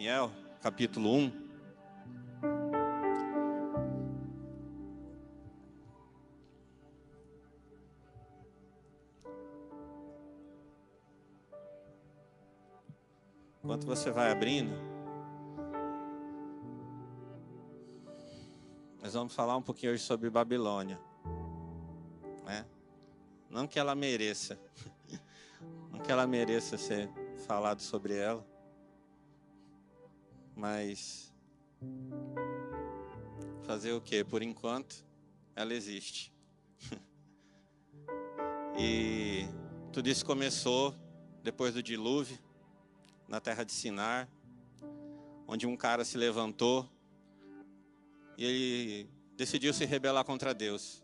[0.00, 0.32] Daniel,
[0.62, 1.32] capítulo 1.
[13.62, 14.72] Enquanto você vai abrindo,
[19.02, 20.98] nós vamos falar um pouquinho hoje sobre Babilônia.
[22.46, 22.64] Né?
[23.50, 24.58] Não que ela mereça,
[25.92, 27.10] não que ela mereça ser
[27.46, 28.49] falado sobre ela,
[30.60, 31.32] mas
[33.62, 34.22] fazer o que?
[34.22, 34.94] Por enquanto,
[35.56, 36.30] ela existe.
[38.78, 39.46] e
[39.90, 40.94] tudo isso começou
[41.42, 42.38] depois do dilúvio,
[43.26, 44.28] na terra de Sinar,
[45.48, 46.86] onde um cara se levantou
[48.36, 51.02] e ele decidiu se rebelar contra Deus.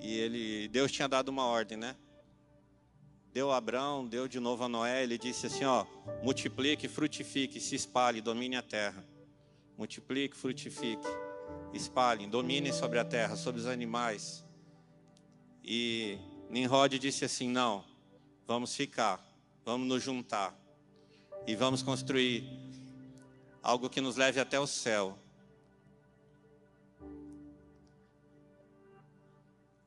[0.00, 1.94] E ele, Deus tinha dado uma ordem, né?
[3.34, 5.84] Deu a Abraão, deu de novo a Noé, ele disse assim, ó,
[6.22, 9.04] multiplique, frutifique, se espalhe, domine a terra.
[9.76, 11.04] Multiplique, frutifique,
[11.72, 14.44] espalhem, domine sobre a terra, sobre os animais.
[15.64, 16.16] E
[16.48, 17.84] Nimrod disse assim, não,
[18.46, 19.20] vamos ficar,
[19.64, 20.56] vamos nos juntar
[21.44, 22.48] e vamos construir
[23.60, 25.18] algo que nos leve até o céu.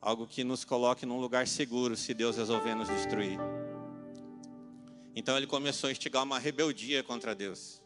[0.07, 3.37] Algo que nos coloque num lugar seguro se Deus resolver nos destruir.
[5.13, 7.81] Então ele começou a instigar uma rebeldia contra Deus.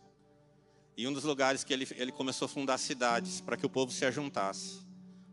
[0.96, 3.92] E um dos lugares que ele, ele começou a fundar cidades para que o povo
[3.92, 4.86] se ajuntasse.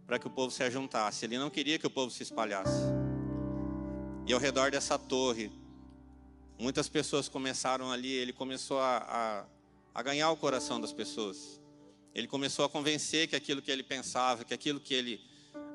[0.06, 1.26] Para que o povo se ajuntasse.
[1.26, 2.84] Ele não queria que o povo se espalhasse.
[4.26, 5.52] E ao redor dessa torre,
[6.58, 8.12] muitas pessoas começaram ali.
[8.12, 9.44] Ele começou a, a,
[9.94, 11.60] a ganhar o coração das pessoas.
[12.14, 15.20] Ele começou a convencer que aquilo que ele pensava, que aquilo que ele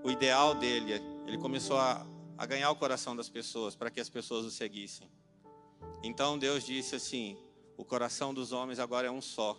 [0.04, 0.94] o ideal dele.
[1.26, 2.06] Ele começou a,
[2.38, 5.10] a ganhar o coração das pessoas para que as pessoas o seguissem.
[6.04, 7.38] Então Deus disse assim:
[7.78, 9.58] o coração dos homens agora é um só.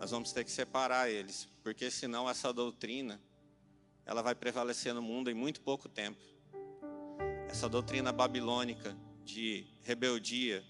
[0.00, 3.20] Nós vamos ter que separar eles, porque senão essa doutrina
[4.04, 6.20] ela vai prevalecer no mundo em muito pouco tempo.
[7.48, 10.64] Essa doutrina babilônica de rebeldia,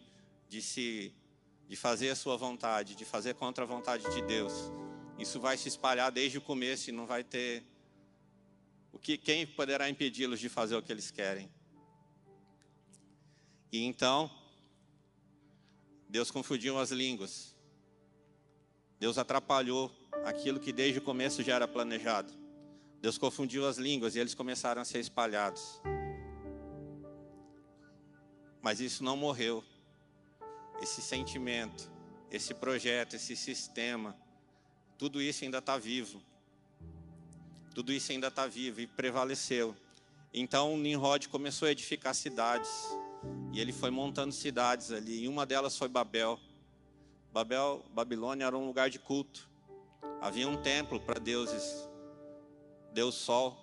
[0.48, 1.15] de se
[1.69, 4.53] de fazer a sua vontade, de fazer contra a vontade de Deus,
[5.20, 7.62] isso vai se espalhar desde o começo e não vai ter
[8.91, 11.50] o que quem poderá impedi-los de fazer o que eles querem.
[13.70, 14.30] E então
[16.09, 17.54] Deus confundiu as línguas.
[18.98, 19.92] Deus atrapalhou
[20.25, 22.32] aquilo que desde o começo já era planejado.
[23.00, 25.80] Deus confundiu as línguas e eles começaram a ser espalhados.
[28.62, 29.62] Mas isso não morreu.
[30.80, 31.91] Esse sentimento,
[32.30, 34.16] esse projeto, esse sistema
[35.00, 36.20] tudo isso ainda está vivo.
[37.74, 39.74] Tudo isso ainda está vivo e prevaleceu.
[40.30, 42.70] Então Nimrod começou a edificar cidades.
[43.50, 45.22] E ele foi montando cidades ali.
[45.22, 46.38] E uma delas foi Babel.
[47.32, 49.48] Babel, Babilônia era um lugar de culto.
[50.20, 51.88] Havia um templo para deuses.
[52.92, 53.56] Deus Sol,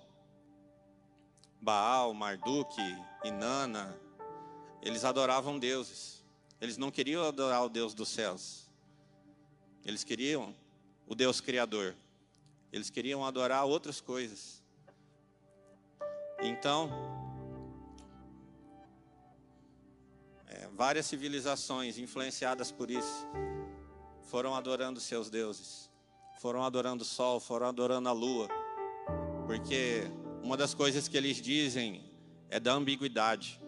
[1.61, 2.75] Baal, Marduk,
[3.23, 3.95] Inanna.
[4.81, 6.25] Eles adoravam deuses.
[6.59, 8.67] Eles não queriam adorar o Deus dos céus.
[9.85, 10.55] Eles queriam
[11.07, 11.95] o Deus Criador.
[12.71, 14.61] Eles queriam adorar outras coisas.
[16.41, 16.91] Então,
[20.45, 23.25] é, várias civilizações influenciadas por isso
[24.23, 25.89] foram adorando seus deuses,
[26.39, 28.49] foram adorando o sol, foram adorando a lua,
[29.47, 30.03] porque
[30.43, 32.03] uma das coisas que eles dizem
[32.49, 33.59] é da ambiguidade.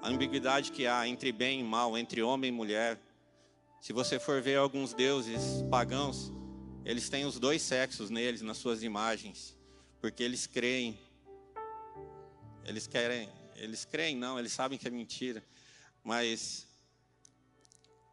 [0.00, 2.98] A ambiguidade que há entre bem e mal, entre homem e mulher.
[3.80, 6.32] Se você for ver alguns deuses pagãos,
[6.84, 9.56] eles têm os dois sexos neles, nas suas imagens,
[10.00, 10.98] porque eles creem.
[12.64, 15.44] Eles querem, eles creem não, eles sabem que é mentira,
[16.02, 16.66] mas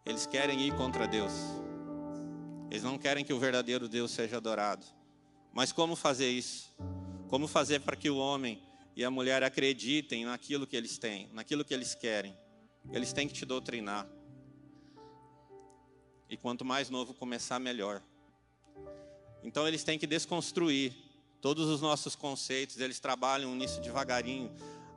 [0.05, 1.33] eles querem ir contra Deus.
[2.69, 4.85] Eles não querem que o verdadeiro Deus seja adorado.
[5.51, 6.75] Mas como fazer isso?
[7.27, 8.61] Como fazer para que o homem
[8.95, 12.37] e a mulher acreditem naquilo que eles têm, naquilo que eles querem?
[12.91, 14.07] Eles têm que te doutrinar.
[16.29, 18.03] E quanto mais novo começar, melhor.
[19.43, 20.93] Então eles têm que desconstruir
[21.41, 24.51] todos os nossos conceitos, eles trabalham nisso devagarinho,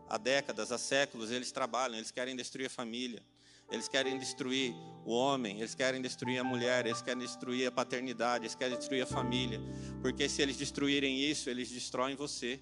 [0.08, 3.22] há décadas, há séculos, eles trabalham, eles querem destruir a família.
[3.70, 8.44] Eles querem destruir o homem, eles querem destruir a mulher, eles querem destruir a paternidade,
[8.44, 9.58] eles querem destruir a família.
[10.02, 12.60] Porque se eles destruírem isso, eles destroem você.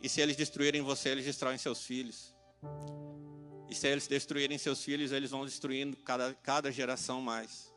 [0.00, 2.34] E se eles destruírem você, eles destroem seus filhos.
[3.68, 7.69] E se eles destruírem seus filhos, eles vão destruindo cada, cada geração mais.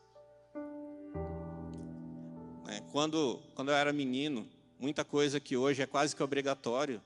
[2.74, 4.50] É, quando, quando eu era menino,
[4.80, 7.00] muita coisa que hoje é quase que obrigatório,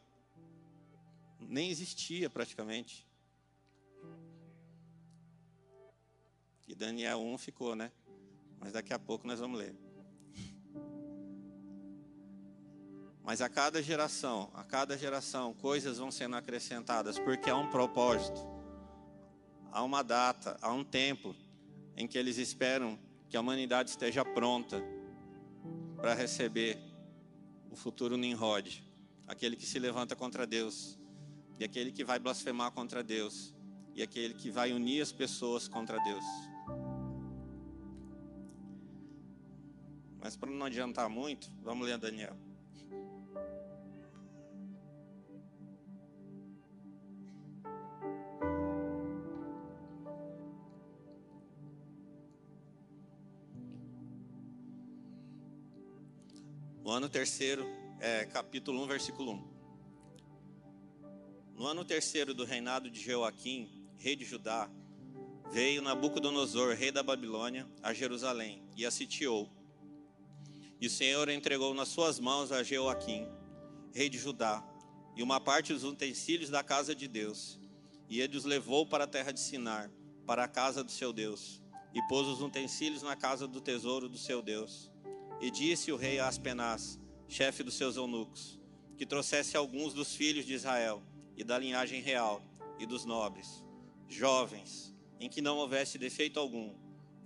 [1.41, 3.05] nem existia praticamente.
[6.65, 7.91] E Daniel 1 ficou, né?
[8.61, 9.75] Mas daqui a pouco nós vamos ler.
[13.21, 18.39] Mas a cada geração, a cada geração, coisas vão sendo acrescentadas, porque há um propósito,
[19.69, 21.35] há uma data, há um tempo
[21.97, 22.97] em que eles esperam
[23.27, 24.81] que a humanidade esteja pronta
[25.97, 26.77] para receber
[27.69, 28.83] o futuro Nimrod,
[29.27, 30.97] aquele que se levanta contra Deus,
[31.59, 33.53] e aquele que vai blasfemar contra Deus,
[33.93, 36.23] e aquele que vai unir as pessoas contra Deus.
[40.21, 42.46] Mas para não adiantar muito, vamos ler Daniel.
[56.87, 57.67] No ano terceiro,
[57.99, 59.47] é, capítulo 1, versículo 1.
[61.57, 64.69] No ano terceiro do reinado de Joaquim, rei de Judá,
[65.51, 69.51] veio Nabucodonosor, rei da Babilônia, a Jerusalém e a sitiou.
[70.79, 73.27] E o Senhor entregou nas suas mãos a Joaquim,
[73.93, 74.65] rei de Judá,
[75.13, 77.59] e uma parte dos utensílios da casa de Deus.
[78.07, 79.91] E ele os levou para a terra de Sinar,
[80.25, 81.61] para a casa do seu Deus,
[81.93, 84.89] e pôs os utensílios na casa do tesouro do seu Deus.
[85.39, 88.59] E disse o rei a Aspenaz, chefe dos seus eunucos,
[88.97, 91.03] que trouxesse alguns dos filhos de Israel
[91.35, 92.41] e da linhagem real
[92.79, 93.63] e dos nobres,
[94.07, 96.73] jovens, em que não houvesse defeito algum,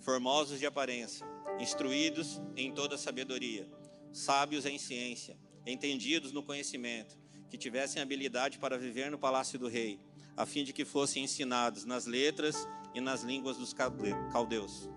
[0.01, 1.25] formosos de aparência,
[1.59, 3.69] instruídos em toda sabedoria,
[4.11, 7.17] sábios em ciência, entendidos no conhecimento,
[7.49, 9.99] que tivessem habilidade para viver no palácio do rei,
[10.35, 14.89] a fim de que fossem ensinados nas letras e nas línguas dos caldeus.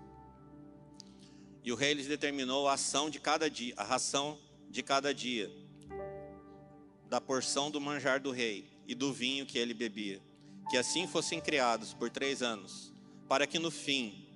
[1.65, 4.37] E o rei lhes determinou a ação de cada dia, a ração
[4.69, 5.51] de cada dia,
[7.09, 10.21] da porção do manjar do rei e do vinho que ele bebia,
[10.69, 12.93] que assim fossem criados por três anos,
[13.27, 14.27] para que no fim,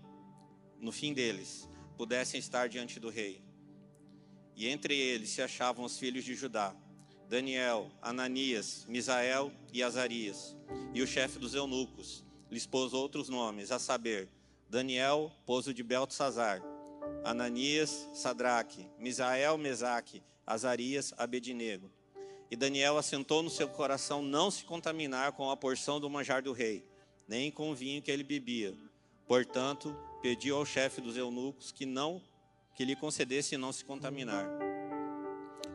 [0.79, 3.43] no fim deles, pudessem estar diante do rei.
[4.55, 6.75] E entre eles se achavam os filhos de Judá,
[7.27, 10.57] Daniel, Ananias, Misael e Azarias,
[10.95, 14.27] e o chefe dos eunucos lhes pôs outros nomes, a saber,
[14.67, 16.59] Daniel pôs o de Beltesazar,
[17.23, 21.91] Ananias, Sadraque, Misael, Mesaque, Azarias, Abednego.
[22.49, 26.51] E Daniel assentou no seu coração não se contaminar com a porção do manjar do
[26.51, 26.83] rei,
[27.27, 28.75] nem com o vinho que ele bebia.
[29.27, 32.21] Portanto, pediu ao chefe dos eunucos que não
[32.73, 34.47] que lhe concedesse não se contaminar.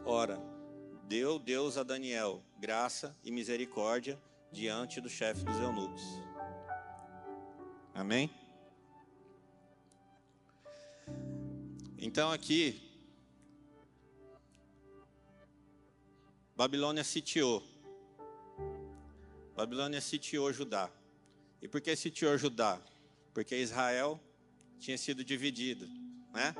[0.06, 0.40] Ora,
[1.06, 4.18] deu Deus a Daniel graça e misericórdia
[4.50, 6.02] diante do chefe dos eunucos.
[7.94, 8.30] Amém?
[12.06, 12.78] Então aqui,
[16.54, 17.62] Babilônia sitiou.
[19.56, 20.90] Babilônia sitiou Judá.
[21.62, 22.78] E por que sitiou Judá?
[23.32, 24.20] Porque Israel
[24.78, 25.88] tinha sido dividido,
[26.30, 26.54] né?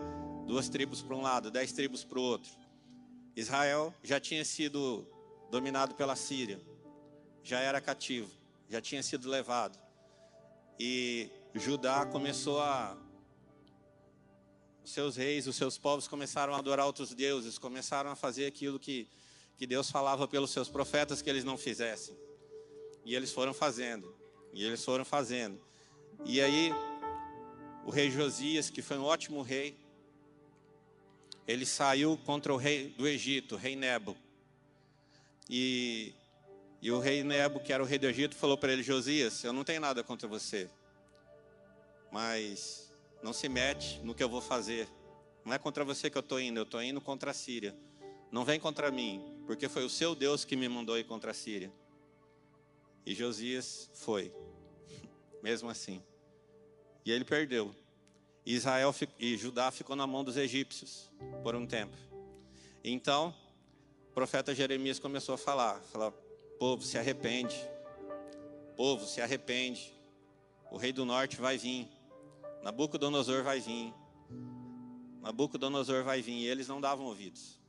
[0.47, 2.51] Duas tribos para um lado, dez tribos para o outro.
[3.37, 5.07] Israel já tinha sido
[5.51, 6.59] dominado pela Síria,
[7.43, 8.31] já era cativo,
[8.71, 9.79] já tinha sido levado.
[10.81, 13.04] E Judá começou a
[14.85, 18.79] os seus reis, os seus povos começaram a adorar outros deuses, começaram a fazer aquilo
[18.79, 19.09] que,
[19.57, 22.15] que Deus falava pelos seus profetas que eles não fizessem.
[23.03, 24.15] E eles foram fazendo,
[24.53, 25.59] e eles foram fazendo.
[26.27, 26.71] E aí,
[27.87, 29.75] o rei Josias, que foi um ótimo rei,
[31.49, 34.15] ele saiu contra o rei do Egito, o rei Nebo.
[35.49, 36.13] E,
[36.81, 39.53] e o rei Nebo, que era o rei do Egito, falou para ele: Josias, eu
[39.53, 40.69] não tenho nada contra você,
[42.11, 42.91] mas
[43.25, 44.87] não se mete no que eu vou fazer.
[45.47, 47.75] Não é contra você que eu estou indo, eu estou indo contra a Síria.
[48.31, 51.35] Não vem contra mim, porque foi o seu Deus que me mandou ir contra a
[51.35, 51.73] Síria.
[53.07, 54.31] E Josias foi,
[55.43, 56.03] mesmo assim.
[57.03, 57.75] E ele perdeu.
[58.45, 61.11] Israel e Judá ficou na mão dos egípcios
[61.43, 61.97] por um tempo.
[62.85, 63.35] Então,
[64.11, 66.11] o profeta Jeremias começou a falar, falar:
[66.59, 67.57] "Povo, se arrepende.
[68.77, 69.95] Povo, se arrepende.
[70.71, 71.89] O rei do norte vai vir.
[72.65, 73.93] Nabucodonosor vai vir.
[75.21, 76.33] Nabucodonosor vai vir.
[76.33, 77.61] E eles não davam ouvidos.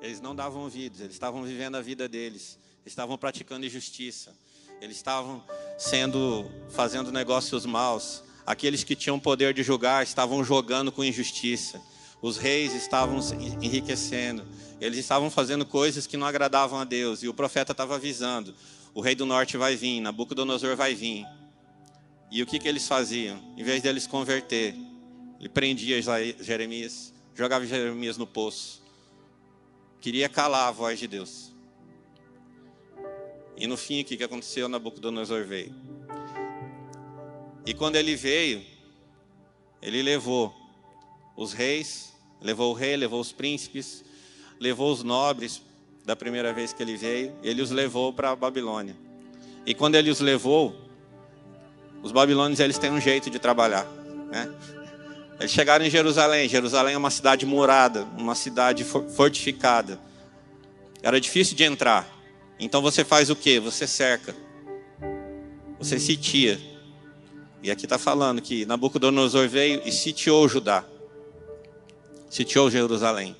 [0.00, 2.58] Eles não davam ouvidos, eles estavam vivendo a vida deles.
[2.84, 4.34] estavam praticando injustiça,
[4.80, 5.44] eles estavam
[5.76, 8.24] sendo fazendo negócios maus.
[8.46, 11.80] Aqueles que tinham poder de julgar estavam jogando com injustiça.
[12.22, 13.20] Os reis estavam
[13.60, 14.46] enriquecendo.
[14.80, 17.22] Eles estavam fazendo coisas que não agradavam a Deus.
[17.22, 18.54] E o profeta estava avisando:
[18.94, 21.26] o rei do norte vai vir, Nabucodonosor vai vir.
[22.30, 23.40] E o que, que eles faziam?
[23.56, 24.74] Em vez deles converter,
[25.38, 26.00] ele prendia
[26.40, 28.82] Jeremias, jogava Jeremias no poço.
[30.00, 31.52] Queria calar a voz de Deus.
[33.56, 34.68] E no fim, o que aconteceu?
[34.68, 35.74] Nabucodonosor veio.
[37.66, 38.64] E quando ele veio,
[39.82, 40.54] ele levou
[41.36, 44.04] os reis, levou o rei, levou os príncipes,
[44.60, 45.62] levou os nobres
[46.04, 48.96] da primeira vez que ele veio, ele os levou para a Babilônia.
[49.66, 50.87] E quando ele os levou,
[52.02, 53.86] os babilônios eles têm um jeito de trabalhar,
[54.30, 54.52] né?
[55.38, 56.48] Eles chegaram em Jerusalém.
[56.48, 59.98] Jerusalém é uma cidade murada, uma cidade fortificada.
[61.00, 62.08] Era difícil de entrar.
[62.58, 63.60] Então você faz o que?
[63.60, 64.34] Você cerca.
[65.78, 66.60] Você sitia.
[67.62, 70.84] E aqui está falando que Nabucodonosor veio e sitiou Judá.
[72.28, 73.36] Sitiou Jerusalém.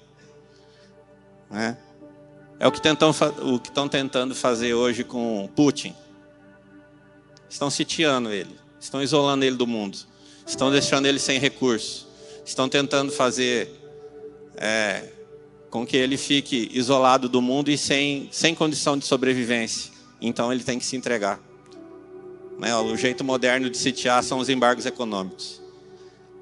[1.51, 1.77] Né?
[2.61, 5.95] É o que estão tentando fazer hoje com Putin.
[7.49, 8.55] Estão sitiando ele.
[8.81, 9.99] Estão isolando ele do mundo.
[10.47, 12.07] Estão deixando ele sem recursos.
[12.45, 13.71] Estão tentando fazer
[14.57, 15.05] é,
[15.71, 19.93] com que ele fique isolado do mundo e sem, sem condição de sobrevivência.
[20.21, 21.41] Então ele tem que se entregar.
[22.59, 22.75] Né?
[22.77, 25.63] O jeito moderno de sitiar são os embargos econômicos.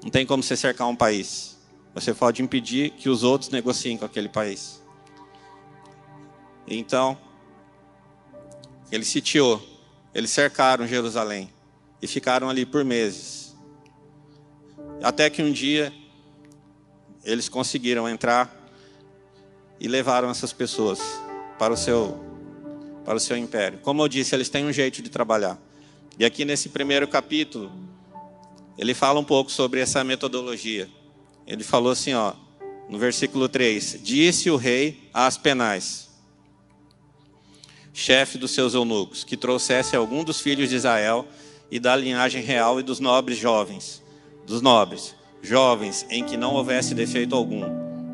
[0.03, 1.57] Não tem como você cercar um país.
[1.93, 4.81] Você pode impedir que os outros negociem com aquele país.
[6.67, 7.17] Então,
[8.91, 9.61] ele sitiou,
[10.13, 11.51] eles cercaram Jerusalém
[12.01, 13.55] e ficaram ali por meses.
[15.01, 15.93] Até que um dia
[17.23, 18.55] eles conseguiram entrar
[19.79, 20.99] e levaram essas pessoas
[21.59, 22.25] para o seu
[23.05, 23.79] para o seu império.
[23.79, 25.57] Como eu disse, eles têm um jeito de trabalhar.
[26.19, 27.71] E aqui nesse primeiro capítulo,
[28.77, 30.89] ele fala um pouco sobre essa metodologia.
[31.45, 32.33] Ele falou assim, ó,
[32.89, 36.06] no versículo 3: Disse o rei a Aspenais,
[37.97, 41.27] chefe dos seus eunucos, que trouxesse algum dos filhos de Israel
[41.71, 44.03] e da linhagem real e dos nobres jovens,
[44.45, 47.63] dos nobres, jovens em que não houvesse defeito algum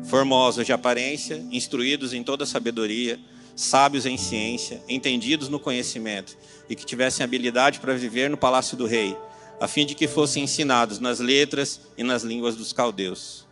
[0.04, 3.20] formosos de aparência, instruídos em toda sabedoria,
[3.54, 6.34] sábios em ciência, entendidos no conhecimento
[6.66, 9.14] e que tivessem habilidade para viver no palácio do rei,
[9.60, 13.46] a fim de que fossem ensinados nas letras e nas línguas dos caldeus.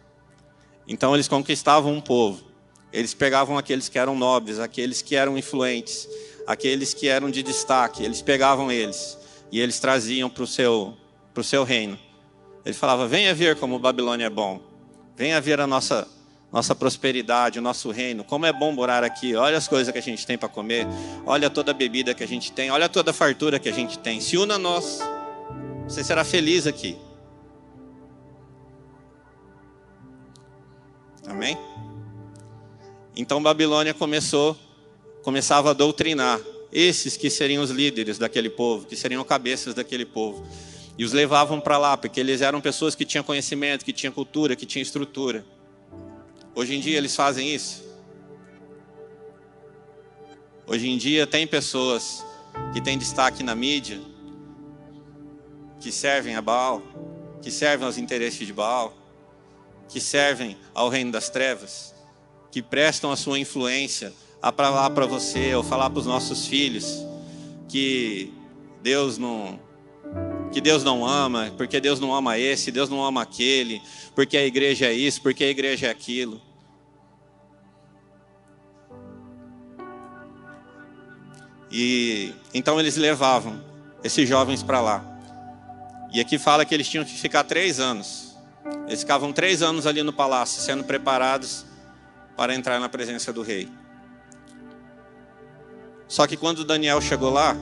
[0.88, 2.51] Então eles conquistavam um povo.
[2.92, 6.08] Eles pegavam aqueles que eram nobres, aqueles que eram influentes,
[6.46, 9.16] aqueles que eram de destaque, eles pegavam eles
[9.50, 10.94] e eles traziam para o seu,
[11.34, 11.98] o seu reino.
[12.64, 14.60] Ele falava: Venha ver como Babilônia é bom,
[15.16, 16.06] venha ver a nossa
[16.52, 18.22] nossa prosperidade, o nosso reino.
[18.22, 19.34] Como é bom morar aqui.
[19.34, 20.86] Olha as coisas que a gente tem para comer.
[21.24, 22.70] Olha toda a bebida que a gente tem.
[22.70, 24.20] Olha toda a fartura que a gente tem.
[24.20, 25.00] Se una a nós.
[25.88, 26.98] Você será feliz aqui.
[31.26, 31.56] Amém?
[33.16, 34.56] Então Babilônia começou,
[35.22, 36.40] começava a doutrinar
[36.72, 40.46] esses que seriam os líderes daquele povo, que seriam cabeças daquele povo.
[40.96, 44.56] E os levavam para lá, porque eles eram pessoas que tinham conhecimento, que tinham cultura,
[44.56, 45.44] que tinham estrutura.
[46.54, 47.82] Hoje em dia eles fazem isso.
[50.66, 52.24] Hoje em dia tem pessoas
[52.72, 54.00] que têm destaque na mídia,
[55.80, 56.82] que servem a Baal,
[57.42, 58.96] que servem aos interesses de Baal,
[59.88, 61.91] que servem ao reino das trevas,
[62.52, 67.02] que prestam a sua influência a falar para você ou falar para os nossos filhos
[67.66, 68.30] que
[68.82, 69.58] Deus não
[70.52, 73.80] que Deus não ama, porque Deus não ama esse, Deus não ama aquele,
[74.14, 76.42] porque a igreja é isso, porque a igreja é aquilo.
[81.70, 83.64] E então eles levavam
[84.04, 85.02] esses jovens para lá.
[86.12, 88.36] E aqui fala que eles tinham que ficar três anos.
[88.86, 91.71] Eles ficavam três anos ali no palácio, sendo preparados
[92.36, 93.68] para entrar na presença do rei.
[96.08, 97.56] Só que quando Daniel chegou lá,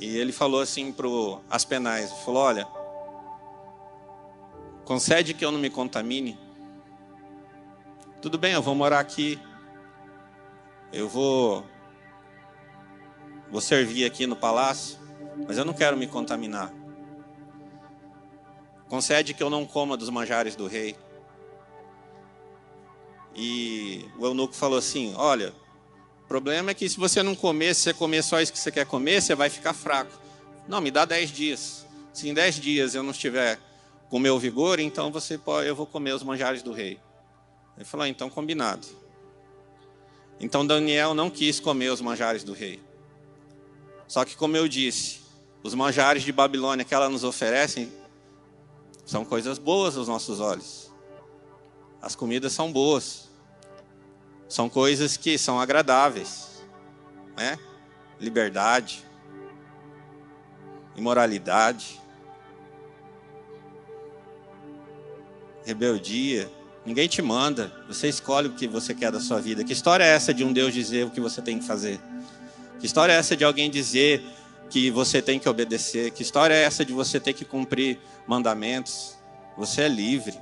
[0.00, 1.08] e ele falou assim para
[1.50, 2.66] as penais, falou, olha,
[4.84, 6.38] concede que eu não me contamine.
[8.20, 9.40] Tudo bem, eu vou morar aqui.
[10.92, 11.64] Eu vou
[13.50, 14.98] vou servir aqui no palácio,
[15.46, 16.72] mas eu não quero me contaminar.
[18.88, 20.96] Concede que eu não coma dos manjares do rei.
[23.40, 25.54] E o eunuco falou assim: Olha,
[26.24, 28.72] o problema é que se você não comer, se você comer só isso que você
[28.72, 30.10] quer comer, você vai ficar fraco.
[30.66, 31.86] Não, me dá dez dias.
[32.12, 33.60] Se em dez dias eu não estiver
[34.10, 36.98] com meu vigor, então você pode, eu vou comer os manjares do rei.
[37.76, 38.84] Ele falou: ah, então combinado.
[40.40, 42.82] Então Daniel não quis comer os manjares do rei.
[44.08, 45.20] Só que, como eu disse,
[45.62, 47.88] os manjares de Babilônia que ela nos oferece
[49.06, 50.90] são coisas boas aos nossos olhos.
[52.02, 53.27] As comidas são boas.
[54.48, 56.62] São coisas que são agradáveis.
[57.36, 57.58] Né?
[58.18, 59.04] Liberdade,
[60.96, 62.00] imoralidade,
[65.64, 66.50] rebeldia.
[66.84, 69.62] Ninguém te manda, você escolhe o que você quer da sua vida.
[69.62, 72.00] Que história é essa de um Deus dizer o que você tem que fazer?
[72.80, 74.22] Que história é essa de alguém dizer
[74.70, 76.10] que você tem que obedecer?
[76.10, 79.16] Que história é essa de você ter que cumprir mandamentos?
[79.56, 80.38] Você é livre.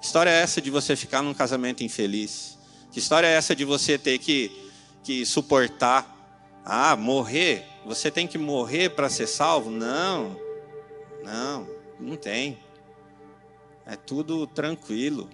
[0.00, 2.58] Que história é essa de você ficar num casamento infeliz?
[2.92, 4.50] Que história é essa de você ter que,
[5.02, 6.16] que suportar?
[6.64, 7.66] Ah, morrer?
[7.84, 9.70] Você tem que morrer para ser salvo?
[9.70, 10.38] Não,
[11.24, 12.58] não, não tem.
[13.86, 15.28] É tudo tranquilo.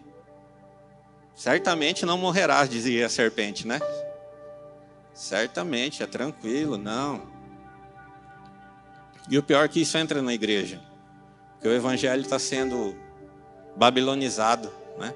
[1.35, 3.81] Certamente não morrerás, dizia a serpente, né?
[5.13, 7.23] Certamente, é tranquilo, não.
[9.29, 10.81] E o pior é que isso entra na igreja.
[11.61, 12.95] Que o evangelho está sendo
[13.77, 15.15] babilonizado, né?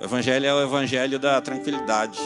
[0.00, 2.18] O evangelho é o evangelho da tranquilidade.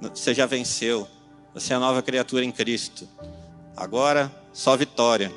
[0.00, 1.08] Você já venceu.
[1.54, 3.08] Você é nova criatura em Cristo.
[3.76, 5.32] Agora, só vitória.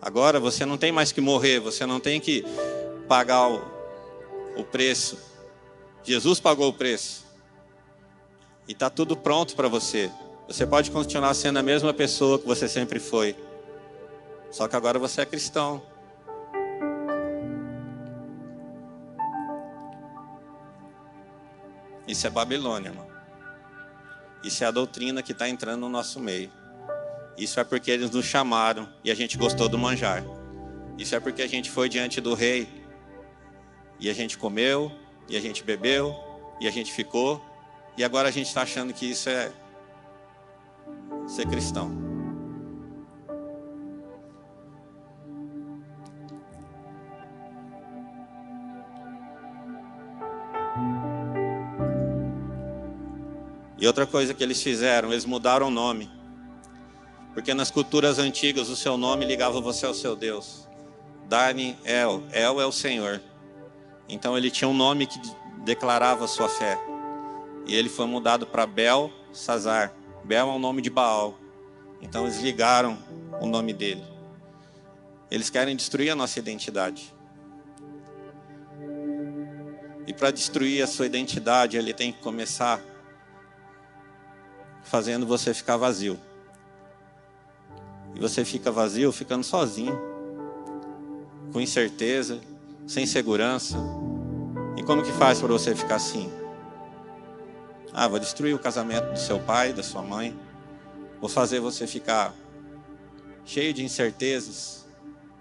[0.00, 2.44] Agora você não tem mais que morrer, você não tem que
[3.08, 3.60] pagar o,
[4.56, 5.18] o preço.
[6.04, 7.26] Jesus pagou o preço.
[8.68, 10.10] E está tudo pronto para você.
[10.46, 13.36] Você pode continuar sendo a mesma pessoa que você sempre foi.
[14.50, 15.82] Só que agora você é cristão.
[22.08, 23.06] Isso é Babilônia, irmão.
[24.42, 26.50] Isso é a doutrina que está entrando no nosso meio.
[27.36, 30.24] Isso é porque eles nos chamaram e a gente gostou do manjar.
[30.96, 32.66] Isso é porque a gente foi diante do rei
[34.00, 34.90] e a gente comeu,
[35.28, 36.14] e a gente bebeu,
[36.60, 37.44] e a gente ficou,
[37.96, 39.52] e agora a gente está achando que isso é
[41.26, 42.07] ser cristão.
[53.78, 56.10] E outra coisa que eles fizeram, eles mudaram o nome.
[57.32, 60.68] Porque nas culturas antigas o seu nome ligava você ao seu Deus.
[61.28, 63.20] Dani El, El é o Senhor.
[64.08, 65.20] Então ele tinha um nome que
[65.64, 66.76] declarava sua fé.
[67.66, 69.94] E ele foi mudado para Bel Sazar.
[70.24, 71.38] Bel é o nome de Baal.
[72.00, 72.98] Então eles ligaram
[73.40, 74.02] o nome dele.
[75.30, 77.14] Eles querem destruir a nossa identidade.
[80.06, 82.80] E para destruir a sua identidade, ele tem que começar
[84.88, 86.18] fazendo você ficar vazio.
[88.14, 89.96] E você fica vazio, ficando sozinho,
[91.52, 92.40] com incerteza,
[92.86, 93.76] sem segurança.
[94.76, 96.32] E como que faz para você ficar assim?
[97.92, 100.36] Ah, vou destruir o casamento do seu pai, da sua mãe.
[101.20, 102.34] Vou fazer você ficar
[103.44, 104.86] cheio de incertezas.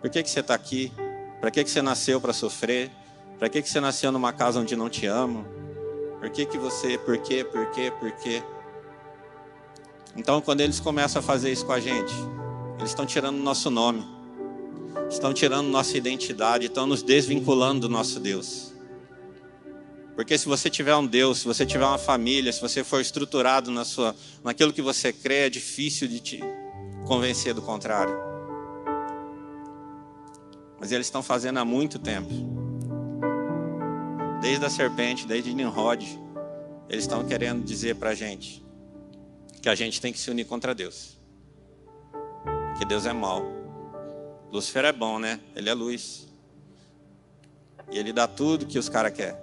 [0.02, 0.92] Por que, que você está aqui?
[1.40, 2.92] Para que, que você nasceu para sofrer?
[3.40, 5.46] Para que, que você nasceu numa casa onde não te amam?
[6.20, 8.44] Por que, que você, por quê, por quê, por quê?
[10.17, 12.12] Então, quando eles começam a fazer isso com a gente,
[12.80, 14.03] eles estão tirando nosso nome,
[15.12, 18.73] estão tirando nossa identidade, estão nos desvinculando do nosso Deus.
[20.15, 23.69] Porque se você tiver um Deus, se você tiver uma família, se você for estruturado
[23.69, 26.43] na sua, naquilo que você crê, é difícil de te
[27.06, 28.17] convencer do contrário.
[30.80, 32.34] Mas eles estão fazendo há muito tempo.
[34.41, 36.03] Desde a serpente, desde Nimrod,
[36.89, 38.66] eles estão querendo dizer para a gente
[39.67, 41.17] que a gente tem que se unir contra Deus.
[42.80, 43.43] Que Deus é mau.
[44.49, 45.41] Lúcifer é bom, né?
[45.53, 46.30] Ele é luz.
[47.91, 49.36] E ele dá tudo que os caras querem.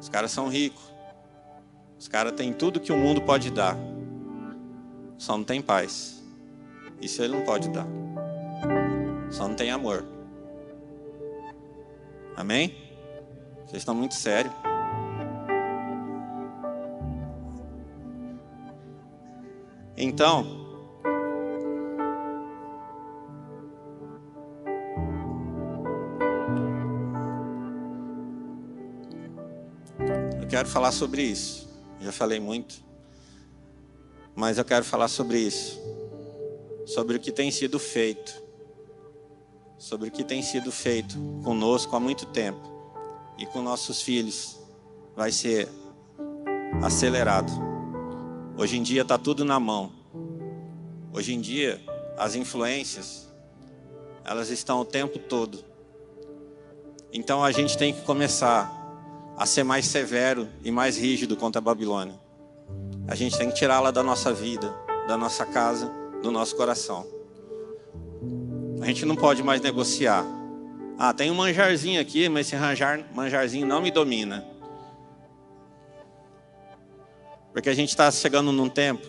[0.00, 0.84] Os caras são ricos.
[1.98, 3.76] Os caras têm tudo que o mundo pode dar.
[5.18, 6.22] Só não tem paz.
[7.00, 7.88] Isso ele não pode dar.
[9.32, 10.06] Só não tem amor.
[12.36, 12.72] Amém?
[13.66, 14.54] Vocês estão muito sérios.
[20.04, 20.44] Então,
[30.40, 31.68] eu quero falar sobre isso.
[32.00, 32.82] Já falei muito,
[34.34, 35.80] mas eu quero falar sobre isso.
[36.84, 38.42] Sobre o que tem sido feito.
[39.78, 42.68] Sobre o que tem sido feito conosco há muito tempo
[43.38, 44.58] e com nossos filhos.
[45.14, 45.68] Vai ser
[46.82, 47.71] acelerado.
[48.62, 49.90] Hoje em dia está tudo na mão.
[51.12, 51.80] Hoje em dia,
[52.16, 53.28] as influências,
[54.24, 55.64] elas estão o tempo todo.
[57.12, 58.72] Então a gente tem que começar
[59.36, 62.14] a ser mais severo e mais rígido contra a Babilônia.
[63.08, 64.72] A gente tem que tirá-la da nossa vida,
[65.08, 65.90] da nossa casa,
[66.22, 67.04] do nosso coração.
[68.80, 70.24] A gente não pode mais negociar.
[70.96, 72.56] Ah, tem um manjarzinho aqui, mas esse
[73.12, 74.51] manjarzinho não me domina.
[77.52, 79.06] Porque a gente está chegando num tempo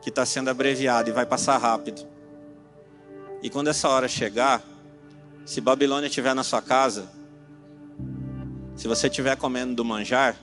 [0.00, 2.06] que está sendo abreviado e vai passar rápido.
[3.42, 4.62] E quando essa hora chegar,
[5.44, 7.10] se Babilônia estiver na sua casa,
[8.76, 10.36] se você estiver comendo do manjar,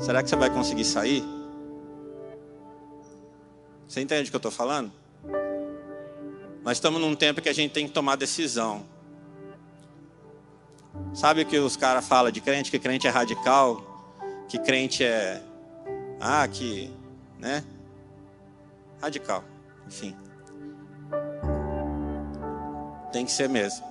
[0.00, 1.24] será que você vai conseguir sair?
[3.86, 4.92] Você entende o que eu estou falando?
[6.62, 8.84] Nós estamos num tempo que a gente tem que tomar decisão.
[11.12, 12.70] Sabe o que os caras falam de crente?
[12.70, 13.89] Que crente é radical,
[14.50, 15.40] que crente é.
[16.20, 16.92] Ah, que.
[17.38, 17.64] né?
[19.00, 19.44] Radical.
[19.86, 20.16] Enfim.
[23.12, 23.88] Tem que ser mesmo.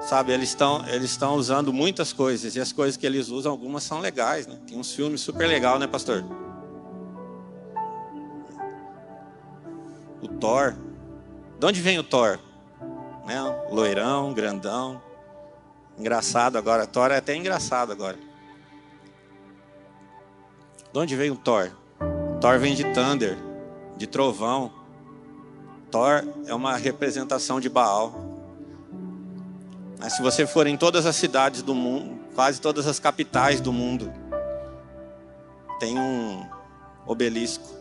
[0.00, 3.82] Sabe, eles estão eles estão usando muitas coisas e as coisas que eles usam algumas
[3.82, 4.58] são legais, né?
[4.66, 6.24] Tem uns filmes super legal, né, pastor?
[10.22, 10.74] O Thor.
[11.58, 12.38] De onde vem o Thor?
[13.26, 13.40] Né?
[13.70, 15.00] Loirão, grandão.
[15.98, 16.86] Engraçado agora.
[16.86, 18.18] Thor é até engraçado agora.
[20.92, 21.70] De onde vem o Thor?
[22.40, 23.36] Thor vem de Thunder,
[23.96, 24.72] de trovão.
[25.90, 28.14] Thor é uma representação de Baal.
[29.98, 33.72] Mas se você for em todas as cidades do mundo, quase todas as capitais do
[33.72, 34.12] mundo,
[35.78, 36.44] tem um
[37.06, 37.74] obelisco.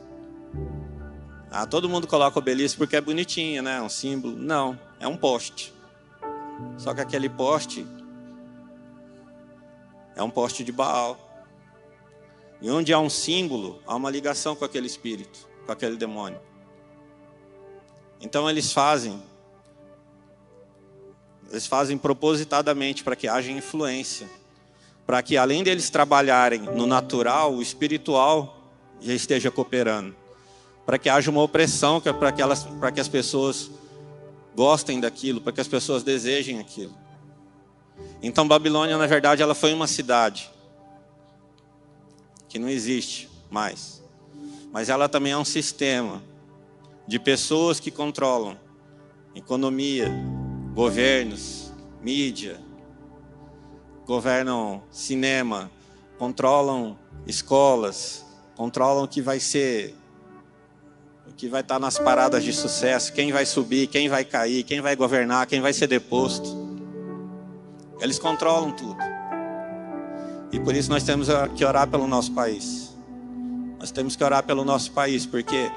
[1.52, 3.82] Ah, todo mundo coloca obelisco porque é bonitinho, né?
[3.82, 4.36] Um símbolo.
[4.36, 5.74] Não, é um poste.
[6.78, 7.86] Só que aquele poste
[10.16, 11.18] é um poste de Baal.
[12.62, 16.40] E onde há um símbolo, há uma ligação com aquele espírito, com aquele demônio.
[18.22, 19.22] Então eles fazem
[21.52, 24.28] eles fazem propositadamente para que haja influência,
[25.06, 28.58] para que além deles trabalharem no natural, o espiritual
[29.00, 30.16] já esteja cooperando,
[30.84, 33.70] para que haja uma opressão, para que, elas, para que as pessoas
[34.56, 37.03] gostem daquilo, para que as pessoas desejem aquilo.
[38.22, 40.50] Então Babilônia, na verdade, ela foi uma cidade
[42.48, 44.02] que não existe mais,
[44.72, 46.22] mas ela também é um sistema
[47.08, 48.58] de pessoas que controlam
[49.36, 50.12] economia,
[50.74, 52.60] governos, mídia,
[54.06, 55.72] governam cinema,
[56.18, 58.26] controlam escolas,
[58.56, 59.96] controlam o que vai ser,
[61.28, 64.82] o que vai estar nas paradas de sucesso, quem vai subir, quem vai cair, quem
[64.82, 66.63] vai governar, quem vai ser deposto.
[68.04, 68.98] Eles controlam tudo.
[70.52, 72.94] E por isso nós temos que orar pelo nosso país.
[73.80, 75.72] Nós temos que orar pelo nosso país, porque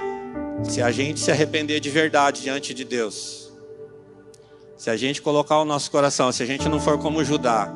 [0.64, 3.52] se a gente se arrepender de verdade diante de Deus,
[4.76, 7.72] se a gente colocar o nosso coração, se a gente não for como Judá,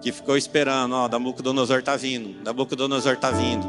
[0.00, 3.66] que ficou esperando, ó, Nabucodonosor está vindo, Nabucodonosor está vindo.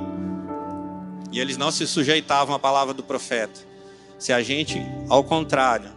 [1.32, 3.60] E eles não se sujeitavam à palavra do profeta.
[4.20, 4.80] Se a gente,
[5.10, 5.90] ao contrário,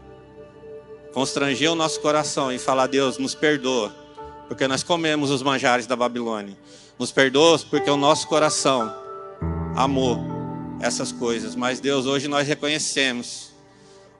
[1.12, 4.03] constranger o nosso coração e falar, Deus, nos perdoa,
[4.48, 6.56] porque nós comemos os manjares da Babilônia.
[6.98, 8.94] Nos perdoa porque o nosso coração
[9.76, 10.18] amou
[10.80, 11.54] essas coisas.
[11.54, 13.54] Mas Deus, hoje nós reconhecemos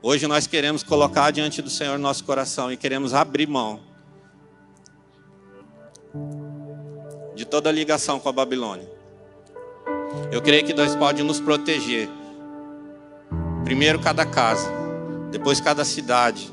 [0.06, 3.80] Hoje nós queremos colocar diante do Senhor nosso coração e queremos abrir mão
[7.34, 8.86] de toda ligação com a Babilônia.
[10.30, 12.06] Eu creio que Deus pode nos proteger.
[13.64, 14.70] Primeiro cada casa,
[15.30, 16.52] depois cada cidade,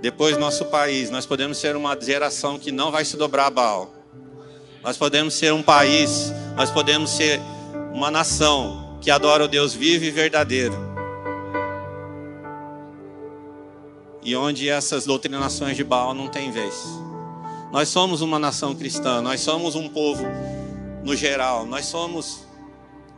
[0.00, 1.10] depois nosso país.
[1.10, 3.94] Nós podemos ser uma geração que não vai se dobrar a Baal.
[4.82, 7.40] Nós podemos ser um país, nós podemos ser
[7.92, 10.96] uma nação que adora o Deus vivo e verdadeiro
[14.26, 16.74] e onde essas doutrinações de Baal não têm vez.
[17.70, 20.24] Nós somos uma nação cristã, nós somos um povo
[21.04, 22.44] no geral, nós somos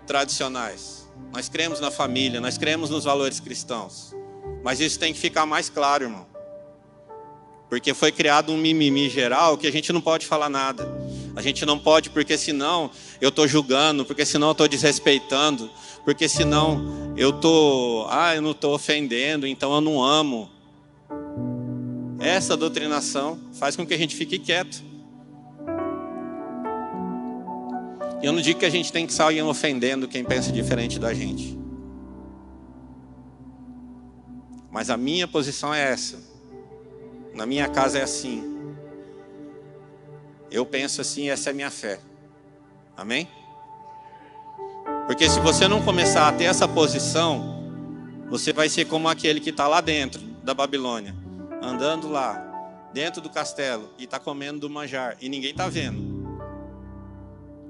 [0.07, 1.09] tradicionais.
[1.33, 4.15] Nós cremos na família, nós cremos nos valores cristãos.
[4.63, 6.27] Mas isso tem que ficar mais claro, irmão.
[7.69, 10.89] Porque foi criado um mimimi geral que a gente não pode falar nada.
[11.37, 15.71] A gente não pode, porque senão eu estou julgando, porque senão eu estou desrespeitando,
[16.05, 20.51] porque senão eu estou, ah, eu não estou ofendendo, então eu não amo.
[22.19, 24.83] Essa doutrinação faz com que a gente fique quieto.
[28.21, 31.15] E eu não digo que a gente tem que sair ofendendo quem pensa diferente da
[31.15, 31.57] gente.
[34.73, 36.28] Mas a minha posição é essa.
[37.39, 38.43] Na minha casa é assim.
[40.51, 42.01] Eu penso assim, essa é a minha fé.
[42.97, 43.29] Amém?
[45.07, 47.63] Porque se você não começar a ter essa posição,
[48.29, 51.15] você vai ser como aquele que está lá dentro da Babilônia
[51.63, 56.37] andando lá, dentro do castelo e está comendo do manjar e ninguém está vendo.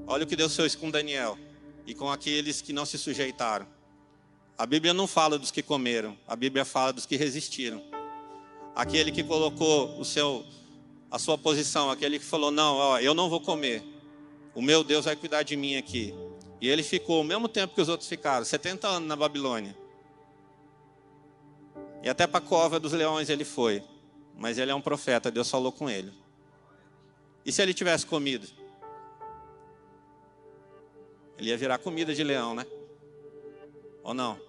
[0.07, 1.39] Olha o que Deus fez com Daniel
[1.87, 3.67] e com aqueles que não se sujeitaram.
[4.57, 7.83] A Bíblia não fala dos que comeram, a Bíblia fala dos que resistiram.
[8.75, 10.45] Aquele que colocou o seu,
[11.11, 13.83] a sua posição, aquele que falou: Não, ó, eu não vou comer,
[14.55, 16.15] o meu Deus vai cuidar de mim aqui.
[16.61, 19.77] E ele ficou o mesmo tempo que os outros ficaram 70 anos na Babilônia.
[22.03, 23.83] E até para a cova dos leões ele foi.
[24.37, 26.13] Mas ele é um profeta, Deus falou com ele.
[27.45, 28.49] E se ele tivesse comido?
[31.37, 32.67] Ele ia virar comida de leão, né?
[34.03, 34.48] Ou não?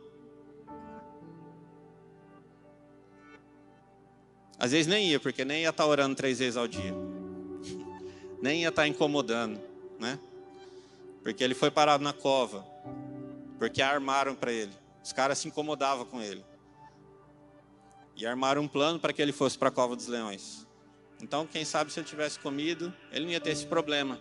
[4.59, 6.93] Às vezes nem ia, porque nem ia estar tá orando três vezes ao dia.
[8.41, 9.59] Nem ia estar tá incomodando,
[9.99, 10.17] né?
[11.23, 12.65] Porque ele foi parado na cova.
[13.57, 14.71] Porque armaram para ele.
[15.03, 16.43] Os caras se incomodavam com ele.
[18.15, 20.65] E armaram um plano para que ele fosse para a cova dos leões.
[21.21, 24.19] Então, quem sabe se ele tivesse comido, ele não ia ter esse problema.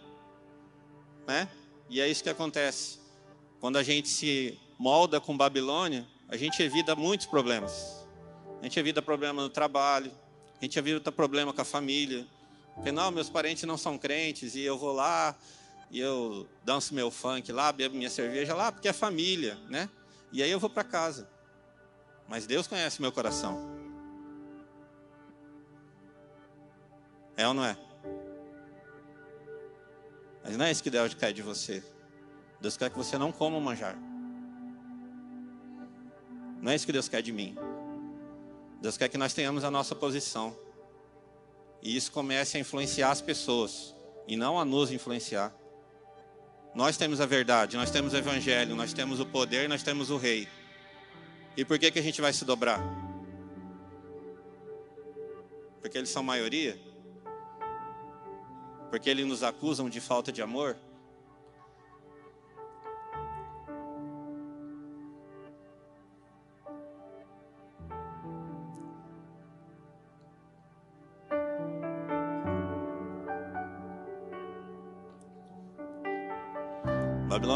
[1.26, 1.48] Né?
[1.88, 2.98] E é isso que acontece.
[3.60, 8.06] Quando a gente se molda com Babilônia, a gente evita muitos problemas.
[8.60, 10.12] A gente evita problema no trabalho,
[10.60, 12.26] a gente evita problema com a família.
[12.74, 15.36] Porque não, meus parentes não são crentes e eu vou lá
[15.90, 19.88] e eu danço meu funk lá, bebo minha cerveja lá, porque é família, né?
[20.32, 21.28] E aí eu vou para casa.
[22.28, 23.58] Mas Deus conhece meu coração.
[27.36, 27.76] É ou não é?
[30.44, 31.82] Mas não é isso que Deus quer de você.
[32.60, 33.96] Deus quer que você não coma o manjar.
[36.60, 37.56] Não é isso que Deus quer de mim.
[38.80, 40.56] Deus quer que nós tenhamos a nossa posição.
[41.82, 43.94] E isso comece a influenciar as pessoas.
[44.26, 45.54] E não a nos influenciar.
[46.74, 50.16] Nós temos a verdade, nós temos o evangelho, nós temos o poder, nós temos o
[50.16, 50.48] rei.
[51.56, 52.80] E por que, que a gente vai se dobrar?
[55.80, 56.88] Porque eles são maioria?
[58.90, 60.76] porque eles nos acusam de falta de amor?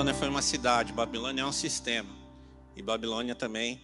[0.03, 2.13] Babilônia foi uma cidade, Babilônia é um sistema.
[2.75, 3.81] E Babilônia também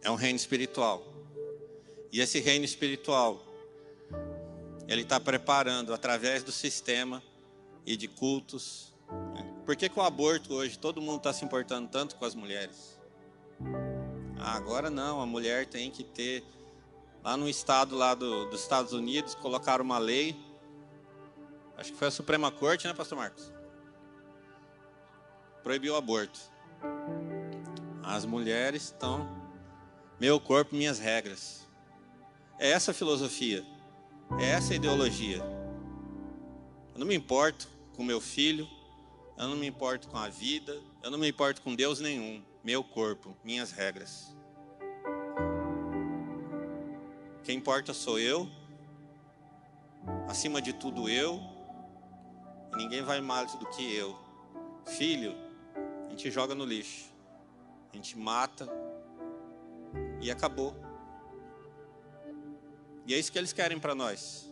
[0.00, 1.06] é um reino espiritual.
[2.10, 3.44] E esse reino espiritual
[4.88, 7.22] ele está preparando através do sistema
[7.84, 8.94] e de cultos.
[9.34, 9.54] Né?
[9.66, 12.98] Por que, que o aborto hoje todo mundo está se importando tanto com as mulheres?
[14.38, 16.42] Ah, agora não, a mulher tem que ter.
[17.22, 20.34] Lá no estado lá do, dos Estados Unidos colocaram uma lei.
[21.76, 23.54] Acho que foi a Suprema Corte, né, Pastor Marcos?
[25.66, 26.38] Proibiu o aborto.
[28.00, 29.28] As mulheres estão.
[30.20, 31.66] Meu corpo, minhas regras.
[32.56, 33.66] É essa a filosofia.
[34.38, 35.38] É essa a ideologia.
[36.94, 38.68] Eu não me importo com meu filho,
[39.36, 42.44] eu não me importo com a vida, eu não me importo com Deus nenhum.
[42.62, 44.36] Meu corpo, minhas regras.
[47.42, 48.48] Quem importa sou eu,
[50.28, 51.40] acima de tudo eu,
[52.76, 54.16] ninguém vai mais do que eu.
[54.86, 55.45] Filho,
[56.16, 57.12] gente joga no lixo,
[57.92, 58.66] a gente mata
[60.18, 60.74] e acabou.
[63.06, 64.50] E é isso que eles querem para nós.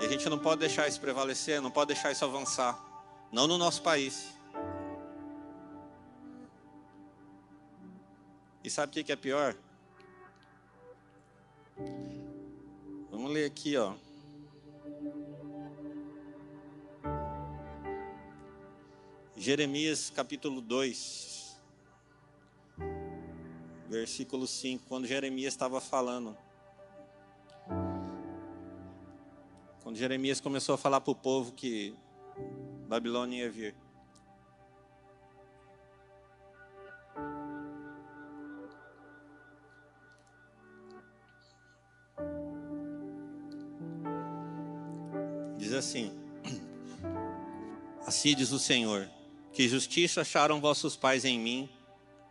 [0.00, 2.76] E a gente não pode deixar isso prevalecer, não pode deixar isso avançar.
[3.30, 4.34] Não no nosso país.
[8.64, 9.54] E sabe o que é pior?
[13.08, 13.94] Vamos ler aqui, ó.
[19.42, 21.60] Jeremias capítulo 2,
[23.88, 26.36] versículo 5, quando Jeremias estava falando
[29.82, 31.92] Quando Jeremias começou a falar para o povo que
[32.86, 33.74] Babilônia ia vir.
[45.58, 46.12] Diz assim:
[48.06, 49.10] Assim diz o Senhor:
[49.52, 51.68] Que justiça acharam vossos pais em mim,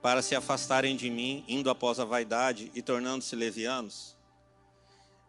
[0.01, 4.17] para se afastarem de mim, indo após a vaidade e tornando-se levianos?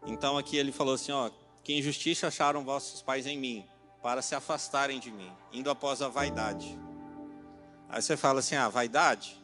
[0.06, 1.30] Então aqui ele falou assim: Ó,
[1.62, 3.66] que injustiça acharam vossos pais em mim,
[4.02, 6.78] para se afastarem de mim, indo após a vaidade.
[7.88, 9.40] Aí você fala assim: ah, vaidade?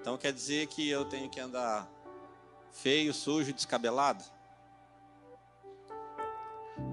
[0.00, 1.90] Então quer dizer que eu tenho que andar
[2.70, 4.24] feio, sujo, descabelado?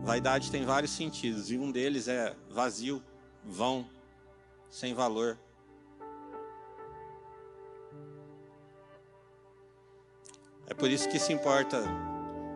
[0.01, 3.03] Vaidade tem vários sentidos, e um deles é vazio,
[3.43, 3.87] vão,
[4.73, 5.37] sem valor.
[10.65, 11.83] É por isso que se importa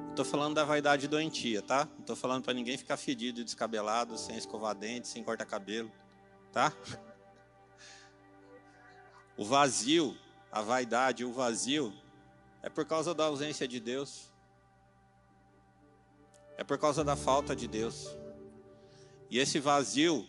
[0.10, 1.88] estou falando da vaidade doentia, tá?
[2.00, 5.92] Estou falando para ninguém ficar fedido, descabelado, sem escovar dente, sem cortar cabelo,
[6.52, 6.74] tá?
[9.38, 10.18] O vazio,
[10.52, 11.94] a vaidade, o vazio,
[12.64, 14.34] é por causa da ausência de Deus.
[16.58, 18.18] É por causa da falta de Deus.
[19.30, 20.28] E esse vazio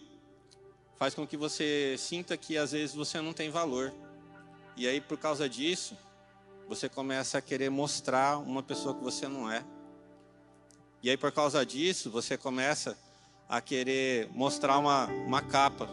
[0.99, 3.95] faz com que você sinta que às vezes você não tem valor.
[4.77, 5.97] E aí, por causa disso,
[6.69, 9.65] você começa a querer mostrar uma pessoa que você não é.
[11.01, 12.99] E aí, por causa disso, você começa
[13.49, 15.89] a querer mostrar uma, uma capa,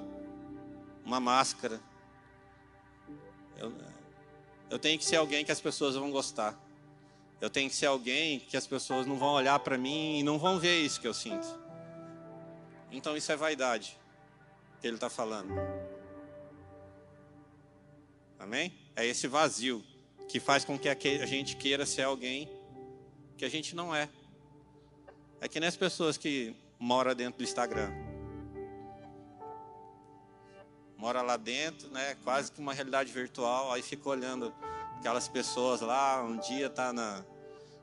[1.05, 1.79] uma máscara.
[3.57, 3.71] Eu,
[4.71, 6.59] eu tenho que ser alguém que as pessoas vão gostar.
[7.39, 10.39] Eu tenho que ser alguém que as pessoas não vão olhar para mim e não
[10.39, 11.47] vão ver isso que eu sinto.
[12.91, 13.99] Então, isso é vaidade
[14.85, 15.51] que ele está falando.
[18.37, 18.71] Amém?
[18.95, 19.83] É esse vazio
[20.27, 22.47] que faz com que a gente queira ser alguém
[23.35, 24.07] que a gente não é.
[25.41, 27.89] É que nem as pessoas que moram dentro do Instagram.
[30.95, 32.15] Mora lá dentro, né?
[32.23, 34.53] Quase que uma realidade virtual, aí fica olhando
[34.99, 37.25] aquelas pessoas lá, um dia tá na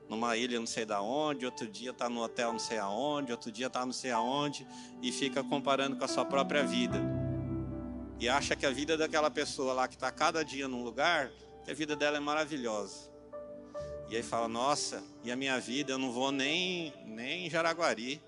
[0.09, 3.51] numa ilha não sei da onde, outro dia tá no hotel não sei aonde, outro
[3.51, 4.67] dia tá não sei aonde
[5.01, 7.01] e fica comparando com a sua própria vida.
[8.19, 11.31] E acha que a vida daquela pessoa lá que está cada dia num lugar,
[11.65, 13.11] que a vida dela é maravilhosa.
[14.09, 18.21] E aí fala, nossa, e a minha vida, eu não vou nem, nem em Jaraguari.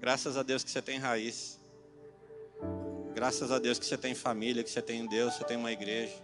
[0.00, 1.59] Graças a Deus que você tem raiz.
[3.20, 6.14] Graças a Deus que você tem família, que você tem Deus, você tem uma igreja.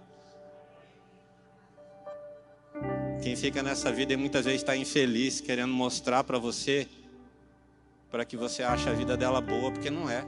[3.23, 6.89] Quem fica nessa vida e muitas vezes está infeliz, querendo mostrar para você,
[8.11, 10.25] para que você ache a vida dela boa, porque não é.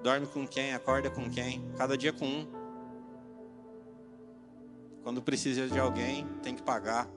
[0.00, 0.72] Dorme com quem?
[0.72, 1.60] Acorda com quem?
[1.76, 2.46] Cada dia com um.
[5.02, 7.08] Quando precisa de alguém, tem que pagar.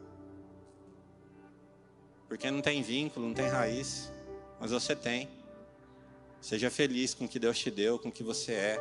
[2.28, 4.12] Porque não tem vínculo, não tem raiz.
[4.60, 5.43] Mas você tem.
[6.44, 8.78] Seja feliz com o que Deus te deu, com o que você é.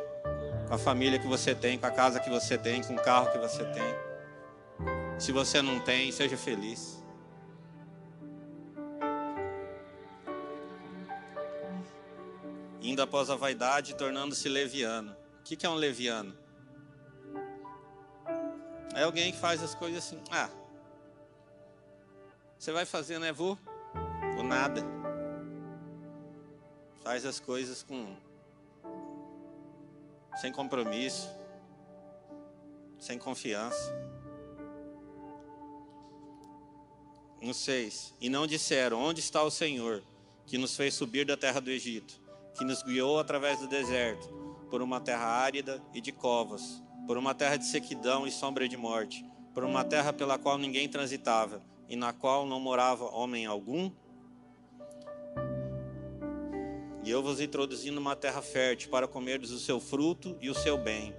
[0.67, 3.31] Com a família que você tem, com a casa que você tem, com o carro
[3.31, 3.95] que você tem.
[5.17, 7.01] Se você não tem, seja feliz.
[12.83, 15.17] indo após a vaidade, tornando-se leviano.
[15.39, 16.37] O que é um leviano?
[18.93, 20.51] É alguém que faz as coisas assim, ah,
[22.59, 23.57] você vai fazer, né, vô?
[24.37, 25.02] Ou nada.
[27.03, 28.17] Faz as coisas com
[30.41, 31.29] sem compromisso,
[32.99, 33.93] sem confiança.
[37.41, 38.15] No seis.
[38.21, 40.03] E não disseram: Onde está o Senhor
[40.47, 42.23] que nos fez subir da terra do Egito?
[42.55, 44.29] que nos guiou através do deserto,
[44.71, 48.77] por uma terra árida e de covas, por uma terra de sequidão e sombra de
[48.77, 53.91] morte, por uma terra pela qual ninguém transitava e na qual não morava homem algum?
[57.05, 60.79] E eu vos introduzi numa terra fértil para comerdes o seu fruto e o seu
[60.79, 61.15] bem.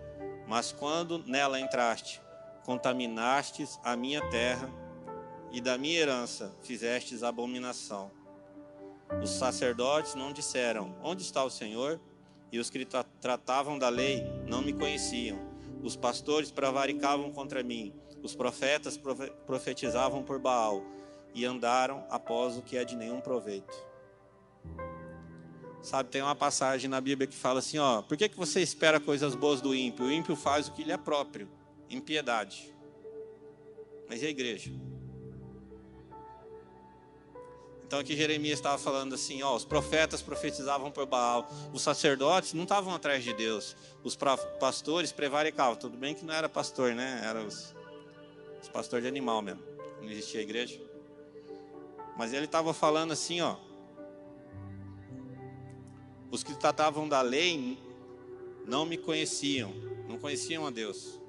[0.47, 2.21] Mas quando nela entraste,
[2.63, 4.69] contaminastes a minha terra
[5.51, 8.11] e da minha herança fizestes abominação.
[9.21, 11.99] Os sacerdotes não disseram: Onde está o Senhor?
[12.51, 15.37] E os que tra tratavam da lei não me conheciam.
[15.83, 17.93] Os pastores prevaricavam contra mim.
[18.21, 18.97] Os profetas
[19.45, 20.81] profetizavam por Baal
[21.33, 23.92] e andaram após o que é de nenhum proveito.
[25.83, 29.01] Sabe, tem uma passagem na Bíblia que fala assim: ó, por que, que você espera
[29.01, 30.05] coisas boas do ímpio?
[30.05, 31.49] O ímpio faz o que lhe é próprio,
[31.89, 32.73] impiedade.
[34.07, 34.71] Mas e a igreja?
[37.85, 42.63] Então aqui Jeremias estava falando assim, ó, os profetas profetizavam por Baal, os sacerdotes não
[42.63, 44.17] estavam atrás de Deus, os
[44.59, 45.75] pastores prevaricavam.
[45.75, 47.21] Tudo bem que não era pastor, né?
[47.23, 47.75] Era os,
[48.61, 49.61] os pastores de animal mesmo.
[50.01, 50.81] Não existia igreja.
[52.17, 53.57] Mas ele estava falando assim, ó,
[56.33, 57.77] os que tratavam da lei
[58.65, 59.71] não me conheciam,
[60.09, 61.21] não conheciam a Deus.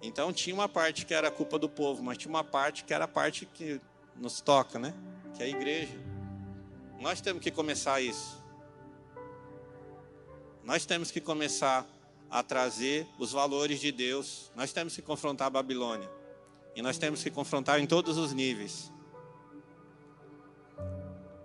[0.00, 3.06] Então tinha uma parte que era culpa do povo, mas tinha uma parte que era
[3.06, 3.80] a parte que
[4.14, 4.94] nos toca, né?
[5.34, 5.98] Que é a igreja.
[7.00, 8.40] Nós temos que começar isso.
[10.62, 11.84] Nós temos que começar
[12.30, 14.52] a trazer os valores de Deus.
[14.54, 16.08] Nós temos que confrontar a Babilônia.
[16.76, 18.92] E nós temos que confrontar em todos os níveis.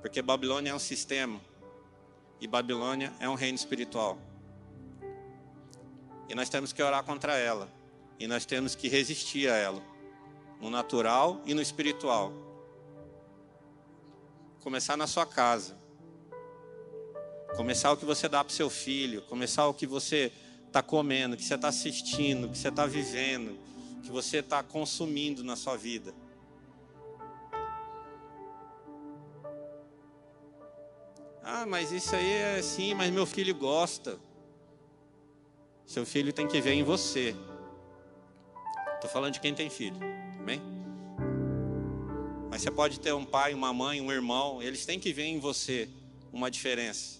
[0.03, 1.39] Porque Babilônia é um sistema.
[2.41, 4.19] E Babilônia é um reino espiritual.
[6.27, 7.71] E nós temos que orar contra ela.
[8.19, 9.81] E nós temos que resistir a ela,
[10.59, 12.33] no natural e no espiritual.
[14.59, 15.77] começar na sua casa.
[17.55, 20.33] Começar o que você dá para seu filho, começar o que você
[20.67, 23.57] está comendo, que você está assistindo, que você está vivendo,
[24.03, 26.13] que você está consumindo na sua vida.
[31.43, 34.17] Ah, mas isso aí é assim, mas meu filho gosta.
[35.85, 37.35] Seu filho tem que ver em você.
[38.95, 39.97] Estou falando de quem tem filho,
[40.39, 40.61] amém?
[42.49, 45.39] Mas você pode ter um pai, uma mãe, um irmão, eles têm que ver em
[45.39, 45.89] você
[46.31, 47.19] uma diferença.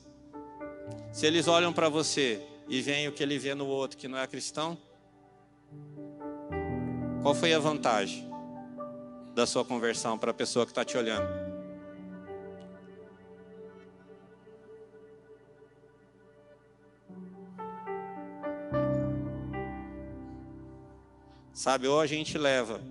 [1.11, 4.17] Se eles olham para você e veem o que ele vê no outro que não
[4.17, 4.77] é cristão,
[7.21, 8.25] qual foi a vantagem
[9.35, 11.42] da sua conversão para a pessoa que está te olhando?
[21.63, 22.81] Sabe, ou a gente leva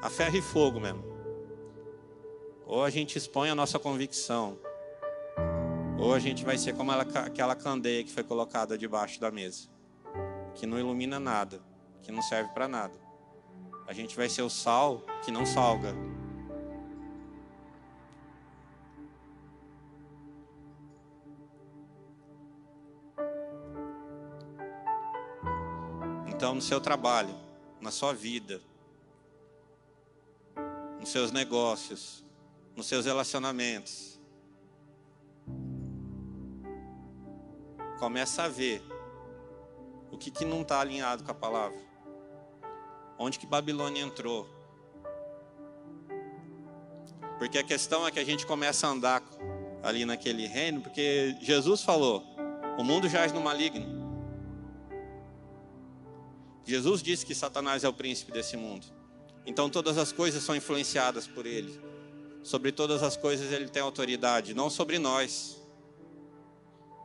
[0.00, 1.04] a ferro e fogo mesmo,
[2.64, 4.56] ou a gente expõe a nossa convicção,
[5.98, 9.68] ou a gente vai ser como ela, aquela candeia que foi colocada debaixo da mesa,
[10.54, 11.60] que não ilumina nada,
[12.02, 12.98] que não serve para nada.
[13.86, 15.94] A gente vai ser o sal que não salga.
[26.28, 27.43] Então, no seu trabalho,
[27.84, 28.62] na sua vida,
[30.98, 32.24] nos seus negócios,
[32.74, 34.18] nos seus relacionamentos.
[37.98, 38.82] Começa a ver
[40.10, 41.78] o que, que não está alinhado com a palavra.
[43.18, 44.48] Onde que Babilônia entrou?
[47.38, 49.22] Porque a questão é que a gente começa a andar
[49.82, 52.24] ali naquele reino, porque Jesus falou:
[52.78, 54.03] o mundo jaz no maligno.
[56.64, 58.86] Jesus disse que Satanás é o príncipe desse mundo.
[59.46, 61.78] Então todas as coisas são influenciadas por ele.
[62.42, 65.60] Sobre todas as coisas ele tem autoridade, não sobre nós.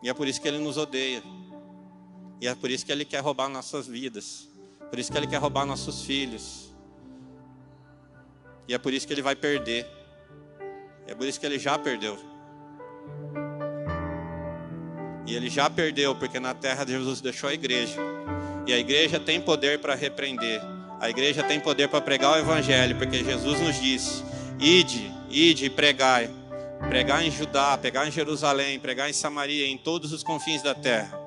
[0.02, 1.22] E é por isso que ele nos odeia.
[2.42, 4.48] E é por isso que ele quer roubar nossas vidas.
[4.90, 6.74] Por isso que ele quer roubar nossos filhos.
[8.68, 9.86] E é por isso que ele vai perder.
[11.06, 12.18] E é por isso que ele já perdeu.
[15.26, 18.00] E ele já perdeu, porque na terra Jesus deixou a igreja.
[18.70, 20.62] E a igreja tem poder para repreender.
[21.00, 24.24] A igreja tem poder para pregar o evangelho, porque Jesus nos disse:
[24.60, 26.30] ide, ide e pregai.
[26.88, 31.20] Pregar em Judá, pregar em Jerusalém, pregar em Samaria, em todos os confins da terra.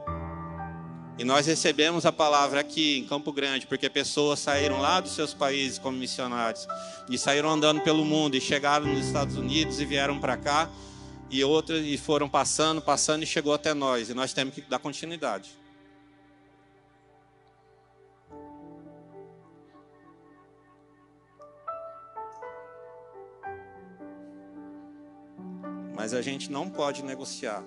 [1.19, 5.35] E nós recebemos a palavra aqui em Campo Grande, porque pessoas saíram lá dos seus
[5.35, 6.69] países como missionários
[7.11, 10.71] e saíram andando pelo mundo e chegaram nos Estados Unidos e vieram para cá
[11.29, 14.11] e outras e foram passando, passando e chegou até nós.
[14.11, 15.61] E nós temos que dar continuidade.
[26.03, 27.63] Mas a gente não pode negociar.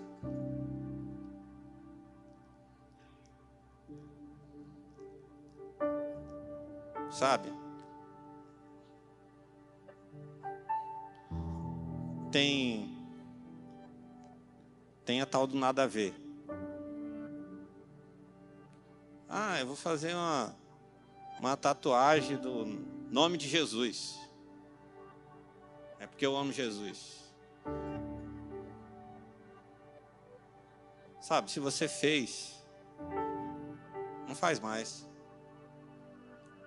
[7.09, 7.47] Sabe?
[12.29, 12.93] Tem
[15.05, 16.13] tem a tal do nada a ver.
[19.29, 20.53] Ah, eu vou fazer uma
[21.39, 22.65] uma tatuagem do
[23.09, 24.19] nome de Jesus.
[26.01, 27.33] É porque eu amo Jesus.
[31.26, 32.63] Sabe, se você fez,
[34.28, 35.09] não faz mais.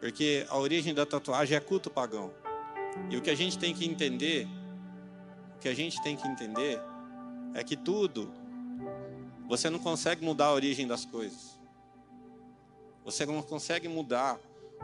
[0.01, 2.35] Porque a origem da tatuagem é culto pagão.
[3.09, 4.49] E o que a gente tem que entender,
[5.55, 6.83] o que a gente tem que entender
[7.55, 8.35] é que tudo
[9.47, 11.57] você não consegue mudar a origem das coisas.
[13.05, 14.41] Você não consegue mudar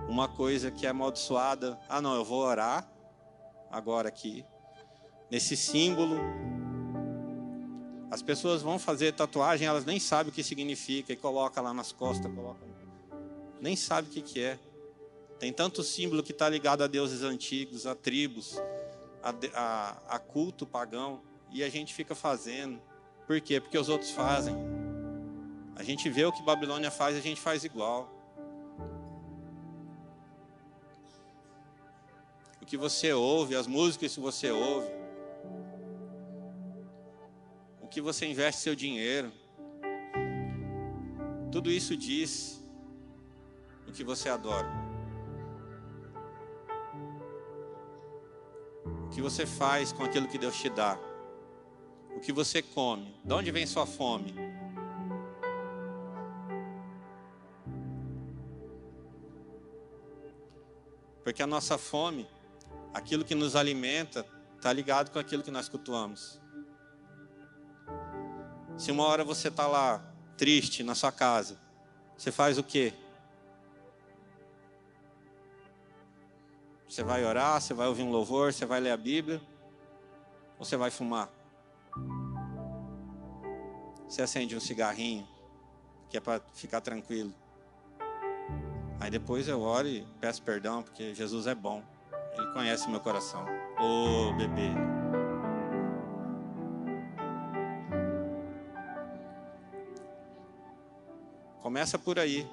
[0.08, 1.76] uma coisa que é amaldiçoada.
[1.88, 2.88] Ah, não, eu vou orar
[3.72, 4.44] agora aqui
[5.28, 6.16] nesse símbolo
[8.14, 11.90] as pessoas vão fazer tatuagem, elas nem sabem o que significa e coloca lá nas
[11.90, 12.64] costas, coloca...
[13.60, 14.56] nem sabe o que, que é.
[15.40, 18.56] Tem tanto símbolo que está ligado a deuses antigos, a tribos,
[19.20, 22.80] a, a, a culto pagão, e a gente fica fazendo.
[23.26, 23.60] Por quê?
[23.60, 24.54] Porque os outros fazem.
[25.74, 28.08] A gente vê o que Babilônia faz, a gente faz igual.
[32.62, 35.03] O que você ouve, as músicas que você ouve,
[37.94, 39.32] que você investe seu dinheiro.
[41.52, 42.60] Tudo isso diz
[43.86, 44.68] o que você adora.
[49.04, 50.98] O que você faz com aquilo que Deus te dá.
[52.16, 53.14] O que você come.
[53.24, 54.34] De onde vem sua fome?
[61.22, 62.28] Porque a nossa fome,
[62.92, 64.26] aquilo que nos alimenta,
[64.56, 66.42] está ligado com aquilo que nós cultuamos.
[68.76, 70.04] Se uma hora você está lá,
[70.36, 71.58] triste, na sua casa,
[72.16, 72.92] você faz o quê?
[76.88, 79.40] Você vai orar, você vai ouvir um louvor, você vai ler a Bíblia,
[80.58, 81.28] ou você vai fumar?
[84.08, 85.26] Você acende um cigarrinho,
[86.08, 87.34] que é para ficar tranquilo.
[89.00, 91.82] Aí depois eu oro e peço perdão, porque Jesus é bom.
[92.36, 93.44] Ele conhece meu coração.
[93.78, 94.93] Ô oh, bebê.
[101.74, 102.48] Começa por aí.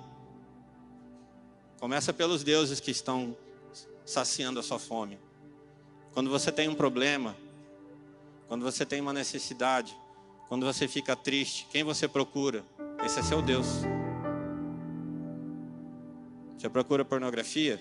[1.79, 3.37] Começa pelos deuses que estão
[4.03, 5.19] saciando a sua fome.
[6.11, 7.37] Quando você tem um problema,
[8.47, 9.95] quando você tem uma necessidade,
[10.47, 12.65] quando você fica triste, quem você procura?
[13.05, 13.67] Esse é seu Deus.
[16.57, 17.79] Você procura pornografia?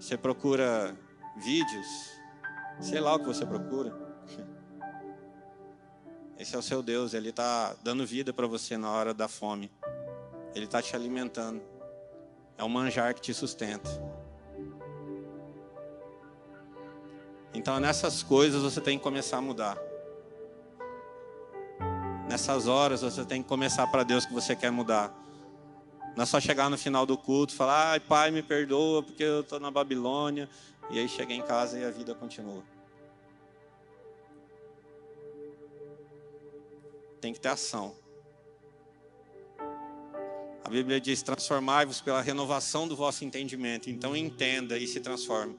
[0.00, 0.96] Você procura
[1.36, 1.86] vídeos?
[2.80, 4.05] Sei lá o que você procura.
[6.38, 9.70] Esse é o seu Deus, Ele está dando vida para você na hora da fome.
[10.54, 11.62] Ele está te alimentando.
[12.58, 13.90] É o manjar que te sustenta.
[17.54, 19.78] Então, nessas coisas você tem que começar a mudar.
[22.28, 25.14] Nessas horas você tem que começar para Deus que você quer mudar.
[26.14, 29.22] Não é só chegar no final do culto e falar, ai pai, me perdoa porque
[29.22, 30.48] eu estou na Babilônia.
[30.90, 32.62] E aí chega em casa e a vida continua.
[37.20, 37.96] Tem que ter ação.
[40.66, 43.88] A Bíblia diz: transformai-vos pela renovação do vosso entendimento.
[43.88, 45.56] Então entenda e se transforme.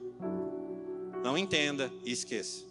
[1.22, 2.64] Não entenda e esqueça.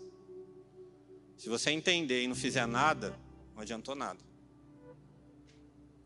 [1.36, 3.18] Se você entender e não fizer nada,
[3.56, 4.20] não adiantou nada.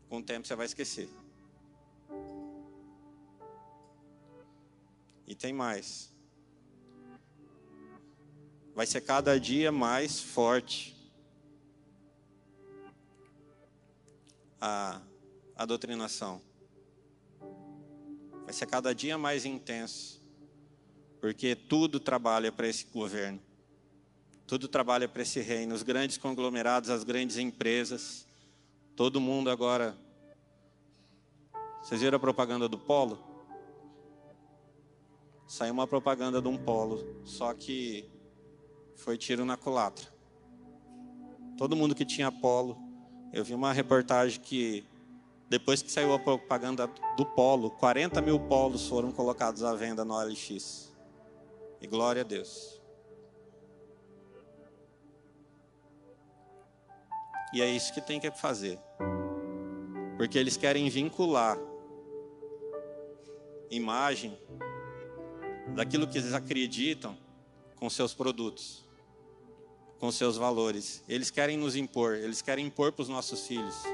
[0.08, 1.08] Com o tempo você vai esquecer.
[5.26, 6.10] E tem mais.
[8.74, 11.01] Vai ser cada dia mais forte
[14.62, 15.00] a,
[15.56, 16.40] a doutrinação.
[18.44, 20.22] Vai ser cada dia mais intenso.
[21.20, 23.40] Porque tudo trabalha para esse governo.
[24.46, 25.74] Tudo trabalha para esse reino.
[25.74, 28.24] Os grandes conglomerados, as grandes empresas.
[28.94, 29.96] Todo mundo agora.
[31.82, 33.32] Vocês viram a propaganda do Polo?
[35.52, 38.08] saiu uma propaganda de um polo, só que
[38.96, 40.10] foi tiro na culatra.
[41.58, 42.74] Todo mundo que tinha polo,
[43.32, 44.84] eu vi uma reportagem que
[45.48, 50.14] depois que saiu a propaganda do polo, 40 mil polos foram colocados à venda no
[50.14, 50.92] OLX.
[51.80, 52.80] E glória a Deus.
[57.52, 58.78] E é isso que tem que fazer.
[60.16, 61.58] Porque eles querem vincular
[63.70, 64.38] imagem
[65.74, 67.16] daquilo que eles acreditam
[67.76, 68.84] com seus produtos,
[70.02, 71.04] com seus valores.
[71.08, 73.84] Eles querem nos impor, eles querem impor para os nossos filhos.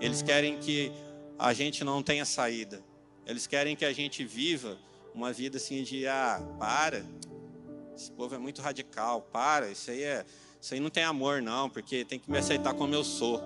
[0.00, 0.90] Eles querem que
[1.38, 2.82] a gente não tenha saída.
[3.26, 4.78] Eles querem que a gente viva
[5.14, 7.04] uma vida assim de ah, para.
[7.94, 10.24] Esse povo é muito radical, para, isso aí é,
[10.58, 13.44] isso aí não tem amor não, porque tem que me aceitar como eu sou.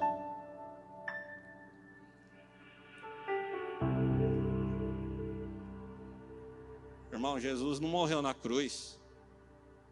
[7.10, 8.96] Irmão, Jesus não morreu na cruz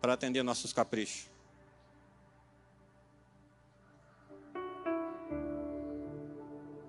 [0.01, 1.35] para atender nossos caprichos.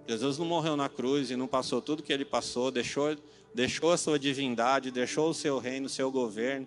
[0.07, 3.15] Jesus não morreu na cruz e não passou tudo que ele passou, deixou,
[3.53, 6.65] deixou a sua divindade, deixou o seu reino, o seu governo,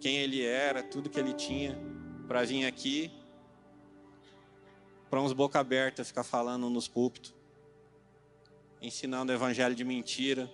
[0.00, 1.78] quem ele era, tudo que ele tinha,
[2.26, 3.10] para vir aqui,
[5.08, 7.32] para uns boca aberta ficar falando nos púlpitos,
[8.82, 10.50] ensinando o evangelho de mentira,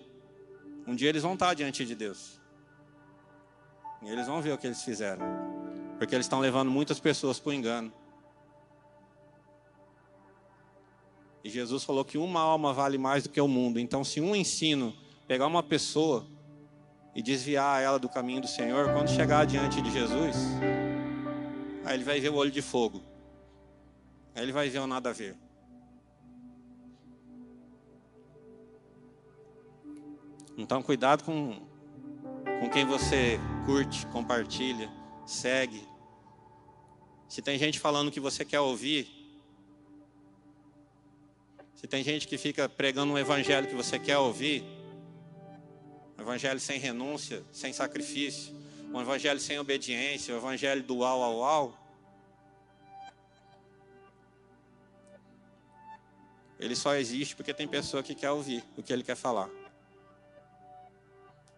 [0.87, 2.39] um dia eles vão estar diante de Deus.
[4.03, 5.25] E eles vão ver o que eles fizeram.
[5.97, 7.91] Porque eles estão levando muitas pessoas para o engano.
[11.45, 13.79] E Jesus falou que uma alma vale mais do que o mundo.
[13.79, 14.95] Então, se um ensino
[15.27, 16.25] pegar uma pessoa
[17.13, 20.35] e desviar ela do caminho do Senhor, quando chegar diante de Jesus,
[21.85, 22.99] aí ele vai ver o olho de fogo.
[24.33, 25.37] Aí ele vai ver o nada a ver.
[30.57, 31.61] Então, cuidado com,
[32.59, 34.91] com quem você curte, compartilha,
[35.27, 35.87] segue.
[37.29, 39.24] Se tem gente falando que você quer ouvir,
[41.75, 44.63] se tem gente que fica pregando um evangelho que você quer ouvir,
[46.17, 48.55] um evangelho sem renúncia, sem sacrifício,
[48.93, 51.85] um evangelho sem obediência, um evangelho do au au au,
[56.57, 59.49] ele só existe porque tem pessoa que quer ouvir o que ele quer falar.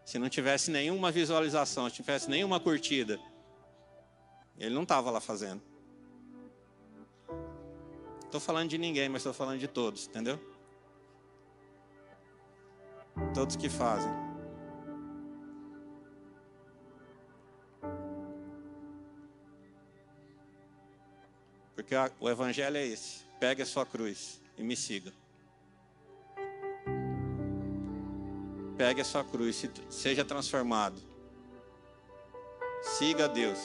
[0.03, 3.19] se não tivesse nenhuma visualização, se tivesse nenhuma curtida,
[4.57, 5.61] ele não estava lá fazendo.
[8.27, 10.37] Estou falando de ninguém, mas estou falando de todos, entendeu?
[13.33, 14.11] Todos que fazem.
[21.73, 25.13] Porque o Evangelho é esse: pegue a sua cruz e me siga.
[28.77, 31.01] Pegue a sua cruz, seja transformado.
[32.81, 33.59] Siga Deus,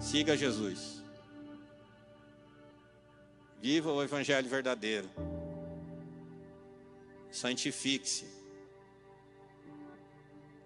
[0.00, 1.01] siga Jesus.
[3.62, 5.08] Viva o Evangelho verdadeiro.
[7.30, 8.26] Santifique-se.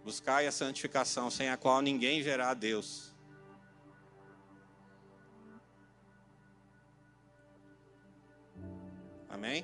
[0.03, 3.13] Buscai a santificação, sem a qual ninguém verá a Deus.
[9.29, 9.63] Amém?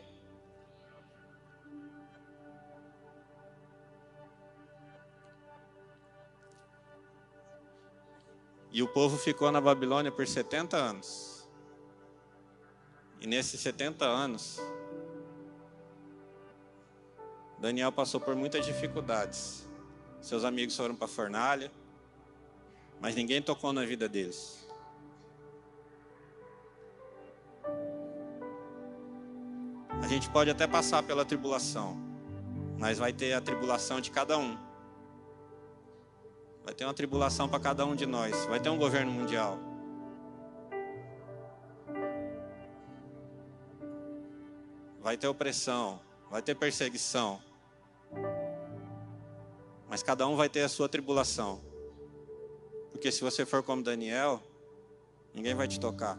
[8.70, 11.41] E o povo ficou na Babilônia por 70 anos.
[13.22, 14.60] E nesses 70 anos,
[17.56, 19.64] Daniel passou por muitas dificuldades.
[20.20, 21.70] Seus amigos foram para a fornalha,
[23.00, 24.66] mas ninguém tocou na vida deles.
[30.02, 31.96] A gente pode até passar pela tribulação,
[32.76, 34.58] mas vai ter a tribulação de cada um.
[36.64, 38.46] Vai ter uma tribulação para cada um de nós.
[38.46, 39.71] Vai ter um governo mundial.
[45.12, 46.00] Vai ter opressão,
[46.30, 47.38] vai ter perseguição.
[49.86, 51.60] Mas cada um vai ter a sua tribulação.
[52.90, 54.42] Porque se você for como Daniel,
[55.34, 56.18] ninguém vai te tocar.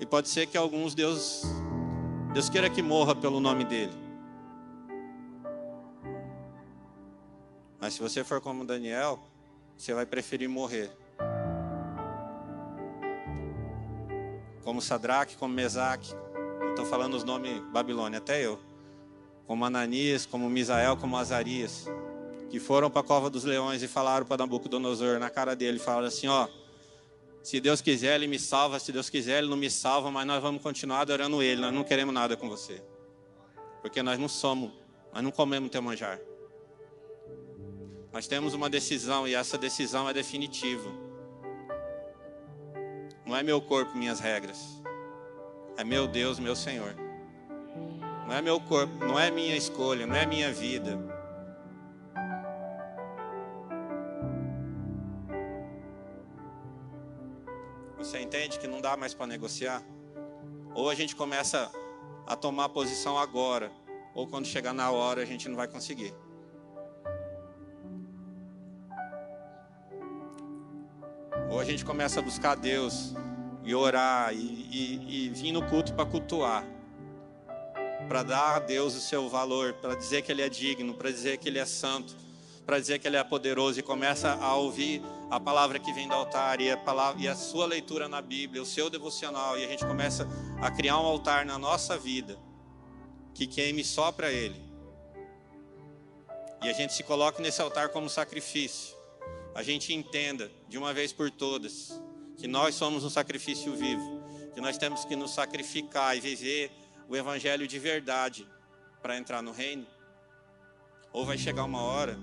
[0.00, 1.44] E pode ser que alguns Deus
[2.34, 3.94] Deus queira que morra pelo nome dele.
[7.78, 9.20] Mas se você for como Daniel,
[9.76, 10.90] você vai preferir morrer
[14.70, 16.14] como Sadraque, como Mesaque,
[16.68, 18.56] estou falando os nomes Babilônia, até eu,
[19.44, 21.88] como Ananias, como Misael, como Azarias,
[22.48, 26.06] que foram para a cova dos leões e falaram para Nabucodonosor na cara dele, falaram
[26.06, 26.46] assim, ó,
[27.42, 30.40] se Deus quiser, Ele me salva, se Deus quiser, Ele não me salva, mas nós
[30.40, 32.80] vamos continuar adorando Ele, nós não queremos nada com você,
[33.82, 34.70] porque nós não somos,
[35.12, 36.20] nós não comemos teu manjar.
[38.12, 41.09] Nós temos uma decisão e essa decisão é definitiva.
[43.30, 44.82] Não é meu corpo, minhas regras.
[45.76, 46.96] É meu Deus, meu Senhor.
[48.26, 50.98] Não é meu corpo, não é minha escolha, não é minha vida.
[57.98, 59.80] Você entende que não dá mais para negociar?
[60.74, 61.70] Ou a gente começa
[62.26, 63.70] a tomar posição agora,
[64.12, 66.12] ou quando chegar na hora a gente não vai conseguir.
[71.50, 73.12] Ou a gente começa a buscar Deus
[73.64, 76.64] e orar e, e, e vir no culto para cultuar,
[78.06, 81.38] para dar a Deus o seu valor, para dizer que Ele é digno, para dizer
[81.38, 82.16] que Ele é santo,
[82.64, 86.14] para dizer que Ele é poderoso e começa a ouvir a palavra que vem do
[86.14, 89.68] altar e a, palavra, e a sua leitura na Bíblia, o seu devocional, e a
[89.68, 90.28] gente começa
[90.62, 92.38] a criar um altar na nossa vida
[93.34, 94.70] que queime só para Ele.
[96.62, 98.99] E a gente se coloca nesse altar como sacrifício
[99.60, 102.02] a gente entenda de uma vez por todas
[102.38, 104.22] que nós somos um sacrifício vivo,
[104.54, 106.70] que nós temos que nos sacrificar e viver
[107.06, 108.48] o evangelho de verdade
[109.02, 109.86] para entrar no reino.
[111.12, 112.18] Ou vai chegar uma hora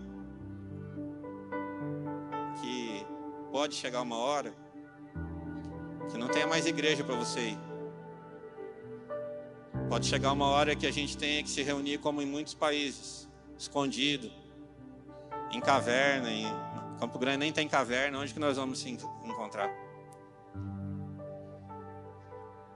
[2.59, 3.05] que
[3.51, 4.51] pode chegar uma hora
[6.09, 7.59] que não tenha mais igreja para você ir.
[9.87, 13.29] Pode chegar uma hora que a gente tenha que se reunir como em muitos países,
[13.59, 14.31] escondido,
[15.51, 16.66] em caverna, em
[16.99, 19.69] Campo Grande nem tem caverna, onde que nós vamos se encontrar?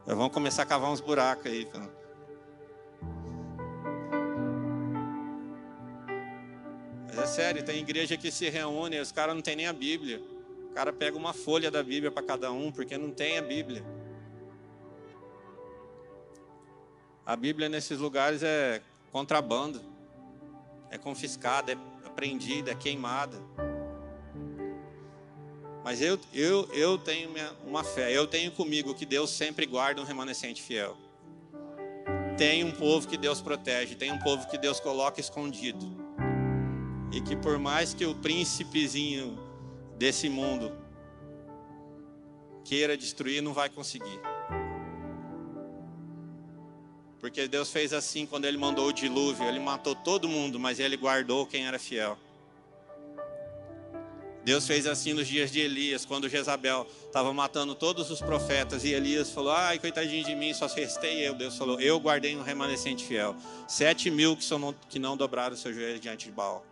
[0.05, 1.67] Nós vamos começar a cavar uns buracos aí.
[7.07, 10.21] Mas é sério, tem igreja que se reúne, os caras não tem nem a Bíblia.
[10.69, 13.83] O cara pega uma folha da Bíblia para cada um, porque não tem a Bíblia.
[17.25, 19.81] A Bíblia nesses lugares é contrabando,
[20.89, 23.37] é confiscada, é apreendida, é queimada.
[25.83, 27.29] Mas eu, eu, eu tenho
[27.65, 30.95] uma fé, eu tenho comigo que Deus sempre guarda um remanescente fiel.
[32.37, 35.85] Tem um povo que Deus protege, tem um povo que Deus coloca escondido.
[37.11, 39.37] E que por mais que o príncipezinho
[39.97, 40.71] desse mundo
[42.63, 44.19] queira destruir, não vai conseguir.
[47.19, 50.97] Porque Deus fez assim quando ele mandou o dilúvio, ele matou todo mundo, mas ele
[50.97, 52.17] guardou quem era fiel.
[54.43, 58.91] Deus fez assim nos dias de Elias, quando Jezabel estava matando todos os profetas, e
[58.91, 61.35] Elias falou: Ai, coitadinho de mim, só restei eu.
[61.35, 63.35] Deus falou: Eu guardei um remanescente fiel.
[63.67, 66.65] Sete mil que, são, que não dobraram seu joelho diante de Baal.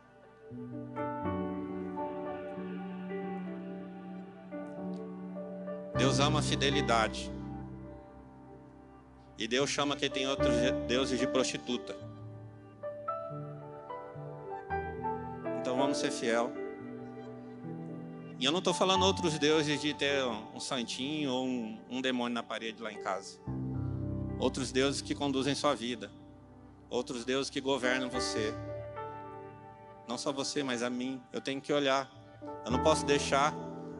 [5.96, 7.32] Deus ama a fidelidade.
[9.38, 10.54] E Deus chama quem tem outros
[10.88, 11.96] deuses de prostituta.
[15.62, 16.52] Então vamos ser fiel.
[18.40, 22.34] E eu não estou falando outros deuses de ter um santinho ou um, um demônio
[22.34, 23.38] na parede lá em casa.
[24.40, 26.10] Outros deuses que conduzem sua vida.
[26.90, 28.54] Outros deuses que governam você.
[30.08, 31.22] Não só você, mas a mim.
[31.34, 32.10] Eu tenho que olhar.
[32.64, 33.54] Eu não posso deixar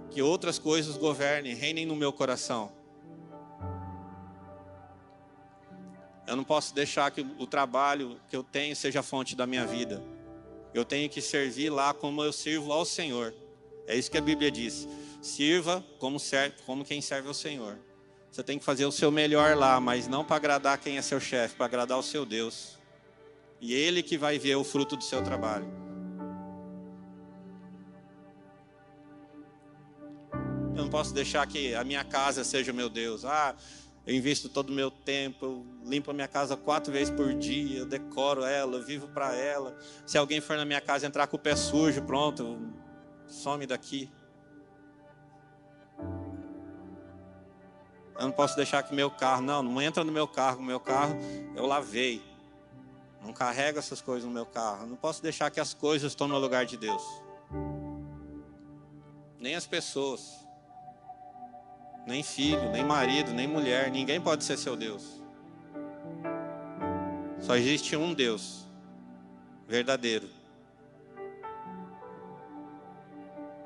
[0.10, 2.72] que outras coisas governem, reinem no meu coração.
[6.26, 10.02] Eu não posso deixar que o trabalho que eu tenho seja fonte da minha vida.
[10.74, 13.34] Eu tenho que servir lá como eu sirvo ao Senhor.
[13.90, 14.88] É isso que a Bíblia diz.
[15.20, 17.76] Sirva como, serve, como quem serve ao Senhor.
[18.32, 21.20] Você tem que fazer o seu melhor lá, mas não para agradar quem é seu
[21.20, 22.78] chefe, para agradar o seu Deus.
[23.60, 25.68] E Ele que vai ver o fruto do seu trabalho.
[30.76, 33.26] Eu não posso deixar que a minha casa seja o meu Deus.
[33.26, 33.56] Ah,
[34.06, 37.86] eu invisto todo o meu tempo, limpo a minha casa quatro vezes por dia, eu
[37.88, 39.76] decoro ela, eu vivo para ela.
[40.06, 42.60] Se alguém for na minha casa entrar com o pé sujo, pronto,
[43.30, 44.12] some daqui.
[48.16, 51.16] Eu não posso deixar que meu carro, não, não entra no meu carro, meu carro
[51.56, 52.22] eu lavei.
[53.22, 54.84] Não carrego essas coisas no meu carro.
[54.84, 57.04] Eu não posso deixar que as coisas estão no lugar de Deus.
[59.38, 60.46] Nem as pessoas.
[62.06, 65.22] Nem filho, nem marido, nem mulher, ninguém pode ser seu Deus.
[67.40, 68.66] Só existe um Deus
[69.68, 70.39] verdadeiro.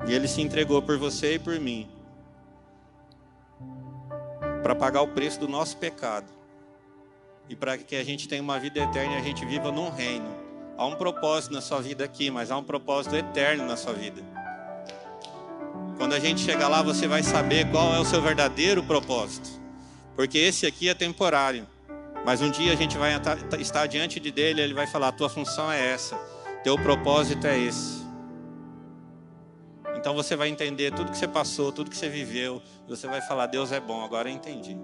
[0.07, 1.89] E ele se entregou por você e por mim
[4.63, 6.27] para pagar o preço do nosso pecado
[7.49, 10.25] e para que a gente tenha uma vida eterna e a gente viva num reino.
[10.77, 14.23] Há um propósito na sua vida aqui, mas há um propósito eterno na sua vida.
[15.97, 19.49] Quando a gente chegar lá, você vai saber qual é o seu verdadeiro propósito,
[20.15, 21.67] porque esse aqui é temporário.
[22.25, 23.11] Mas um dia a gente vai
[23.59, 26.15] estar diante de dele, ele vai falar: tua função é essa,
[26.63, 28.02] teu propósito é esse.
[30.03, 32.61] Então você vai entender tudo que você passou, tudo que você viveu.
[32.89, 34.77] Você vai falar: Deus é bom, agora eu entendi.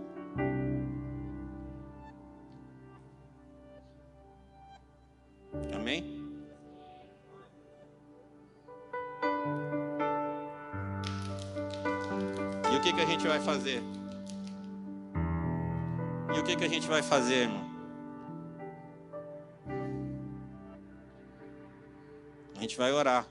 [5.75, 6.05] Amém?
[12.71, 13.83] E o que, que a gente vai fazer?
[16.33, 17.69] E o que, que a gente vai fazer, irmão?
[22.55, 23.27] A gente vai orar.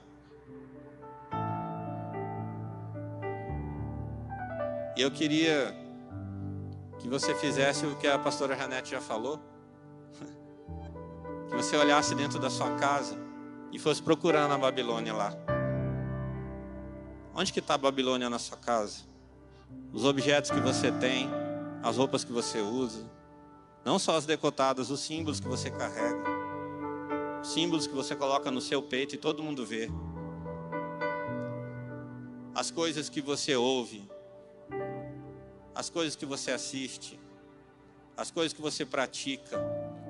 [5.01, 5.75] Eu queria
[6.99, 9.39] que você fizesse o que a pastora Janete já falou.
[11.49, 13.17] Que você olhasse dentro da sua casa
[13.71, 15.33] e fosse procurando a Babilônia lá.
[17.33, 18.99] Onde que está a Babilônia na sua casa?
[19.91, 21.27] Os objetos que você tem,
[21.81, 23.09] as roupas que você usa,
[23.85, 26.23] não só as decotadas, os símbolos que você carrega,
[27.41, 29.89] os símbolos que você coloca no seu peito e todo mundo vê,
[32.53, 34.08] as coisas que você ouve,
[35.79, 37.17] as coisas que você assiste,
[38.17, 39.57] as coisas que você pratica.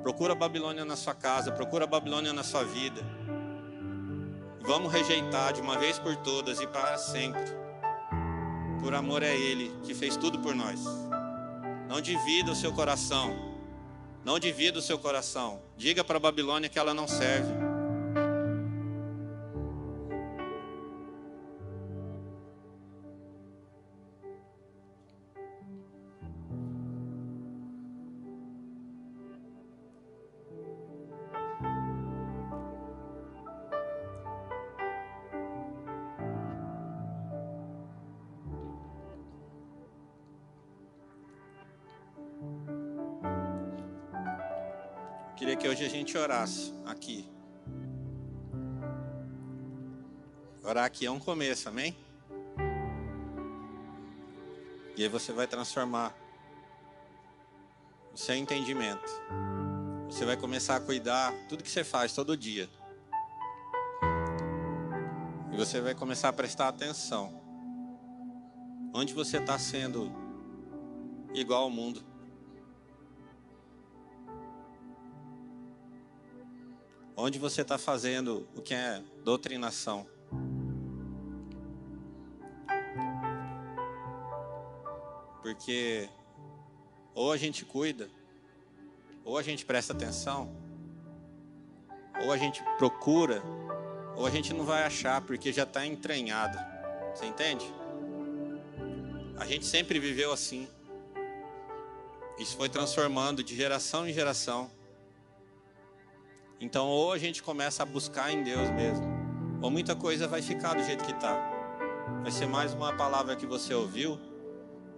[0.02, 3.00] Procura a Babilônia na sua casa, procura a Babilônia na sua vida.
[4.62, 7.44] Vamos rejeitar de uma vez por todas e para sempre.
[8.82, 10.80] Por amor a Ele que fez tudo por nós.
[11.88, 13.38] Não divida o seu coração.
[14.26, 15.62] Não divida o seu coração.
[15.78, 17.54] Diga para a Babilônia que ela não serve.
[46.10, 47.30] Gente orasse aqui.
[50.64, 51.96] Orar aqui é um começo, amém?
[54.98, 56.16] E aí você vai transformar
[58.12, 59.08] o seu entendimento.
[60.10, 62.68] Você vai começar a cuidar tudo que você faz todo dia.
[65.54, 67.40] E você vai começar a prestar atenção.
[68.96, 70.12] Onde você está sendo
[71.36, 72.09] igual ao mundo?
[77.22, 80.08] Onde você está fazendo o que é doutrinação?
[85.42, 86.08] Porque
[87.14, 88.10] ou a gente cuida,
[89.26, 90.50] ou a gente presta atenção,
[92.24, 93.44] ou a gente procura,
[94.16, 96.58] ou a gente não vai achar, porque já está entranhado.
[97.14, 97.66] Você entende?
[99.36, 100.70] A gente sempre viveu assim.
[102.38, 104.72] Isso foi transformando de geração em geração.
[106.62, 109.06] Então, ou a gente começa a buscar em Deus mesmo,
[109.62, 111.34] ou muita coisa vai ficar do jeito que está.
[112.22, 114.20] Vai ser mais uma palavra que você ouviu,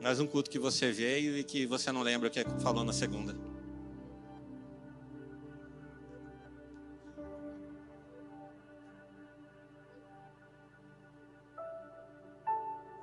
[0.01, 2.91] mais um culto que você veio e que você não lembra o que falou na
[2.91, 3.35] segunda.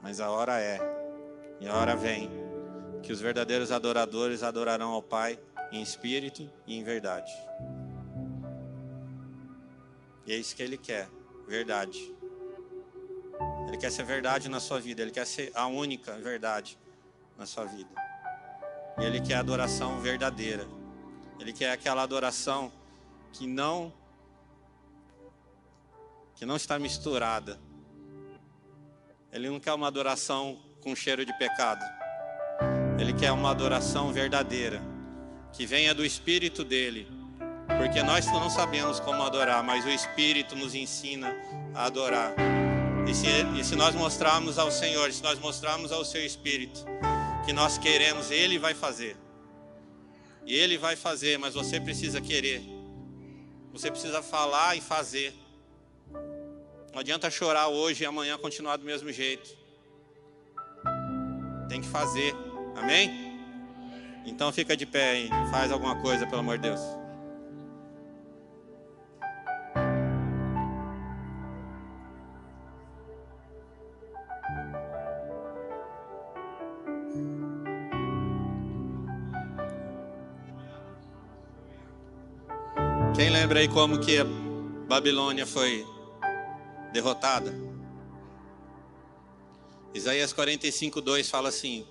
[0.03, 0.81] Mas a hora é,
[1.61, 2.29] e a hora vem,
[3.05, 5.39] que os verdadeiros adoradores adorarão ao Pai
[5.71, 7.31] em espírito e em verdade.
[10.29, 11.09] E é isso que Ele quer,
[11.47, 12.15] verdade.
[13.67, 16.79] Ele quer ser verdade na sua vida, Ele quer ser a única verdade
[17.39, 17.89] na sua vida.
[18.99, 20.69] E Ele quer adoração verdadeira.
[21.41, 22.71] Ele quer aquela adoração
[23.33, 23.91] que não
[26.35, 27.59] que não está misturada.
[29.33, 31.83] Ele não quer uma adoração com cheiro de pecado.
[33.01, 34.83] Ele quer uma adoração verdadeira,
[35.55, 37.18] que venha do espírito dele
[37.77, 41.37] porque nós não sabemos como adorar, mas o Espírito nos ensina
[41.75, 42.35] a adorar.
[43.07, 43.27] E se,
[43.59, 46.85] e se nós mostrarmos ao Senhor, se nós mostrarmos ao Seu Espírito
[47.45, 49.17] que nós queremos, Ele vai fazer.
[50.47, 52.63] E Ele vai fazer, mas você precisa querer.
[53.73, 55.35] Você precisa falar e fazer.
[56.93, 59.57] Não adianta chorar hoje e amanhã continuar do mesmo jeito.
[61.69, 62.35] Tem que fazer.
[62.77, 63.29] Amém?
[64.27, 66.81] Então fica de pé e faz alguma coisa, pelo amor de Deus.
[83.49, 84.27] Lembra aí como que a
[84.87, 85.87] Babilônia foi
[86.93, 87.51] derrotada?
[89.95, 91.87] Isaías 45, 2 fala assim: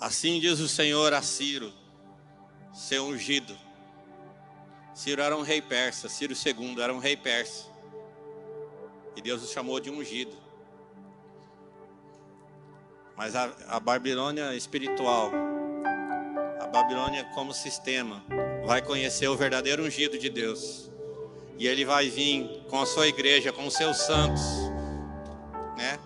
[0.00, 1.72] Assim diz o Senhor a Ciro,
[2.74, 3.56] seu ungido.
[4.96, 7.66] Ciro era um rei persa, Ciro II era um rei persa.
[9.14, 10.36] E Deus o chamou de ungido.
[13.16, 15.30] Mas a, a Babilônia espiritual,
[16.60, 18.24] a Babilônia como sistema,
[18.68, 20.90] vai conhecer o verdadeiro ungido de Deus.
[21.58, 24.42] E ele vai vir com a sua igreja, com os seus santos,
[25.74, 25.98] né?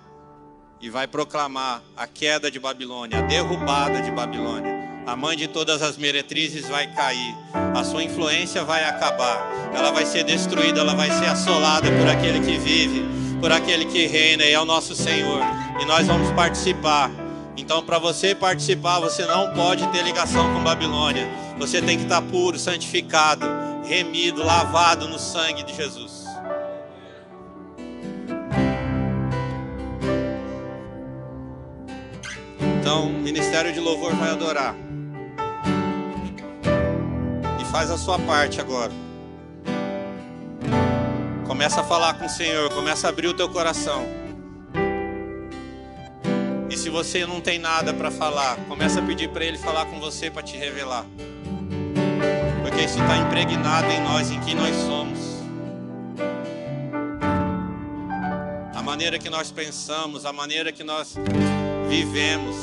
[0.80, 4.80] E vai proclamar a queda de Babilônia, a derrubada de Babilônia.
[5.04, 7.34] A mãe de todas as meretrizes vai cair,
[7.74, 12.38] a sua influência vai acabar, ela vai ser destruída, ela vai ser assolada por aquele
[12.38, 13.02] que vive,
[13.40, 15.42] por aquele que reina, e é o nosso Senhor.
[15.80, 17.10] E nós vamos participar.
[17.56, 21.28] Então, para você participar, você não pode ter ligação com Babilônia.
[21.58, 23.46] Você tem que estar puro, santificado,
[23.84, 26.24] remido, lavado no sangue de Jesus.
[32.80, 34.74] Então, o ministério de louvor vai adorar.
[37.60, 38.92] E faz a sua parte agora.
[41.46, 44.21] Começa a falar com o Senhor, começa a abrir o teu coração.
[46.82, 50.30] Se você não tem nada para falar, começa a pedir para Ele falar com você
[50.30, 51.06] para te revelar
[52.72, 55.18] porque isso está impregnado em nós, em quem nós somos.
[58.74, 61.14] A maneira que nós pensamos, a maneira que nós
[61.88, 62.56] vivemos.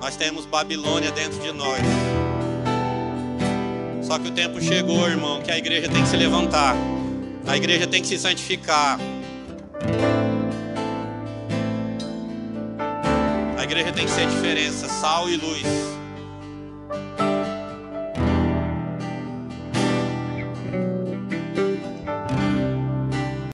[0.00, 1.80] Nós temos Babilônia dentro de nós.
[4.02, 6.74] Só que o tempo chegou, irmão, que a igreja tem que se levantar.
[7.46, 8.98] A igreja tem que se santificar.
[13.76, 15.62] igreja tem que ser a diferença, sal e luz.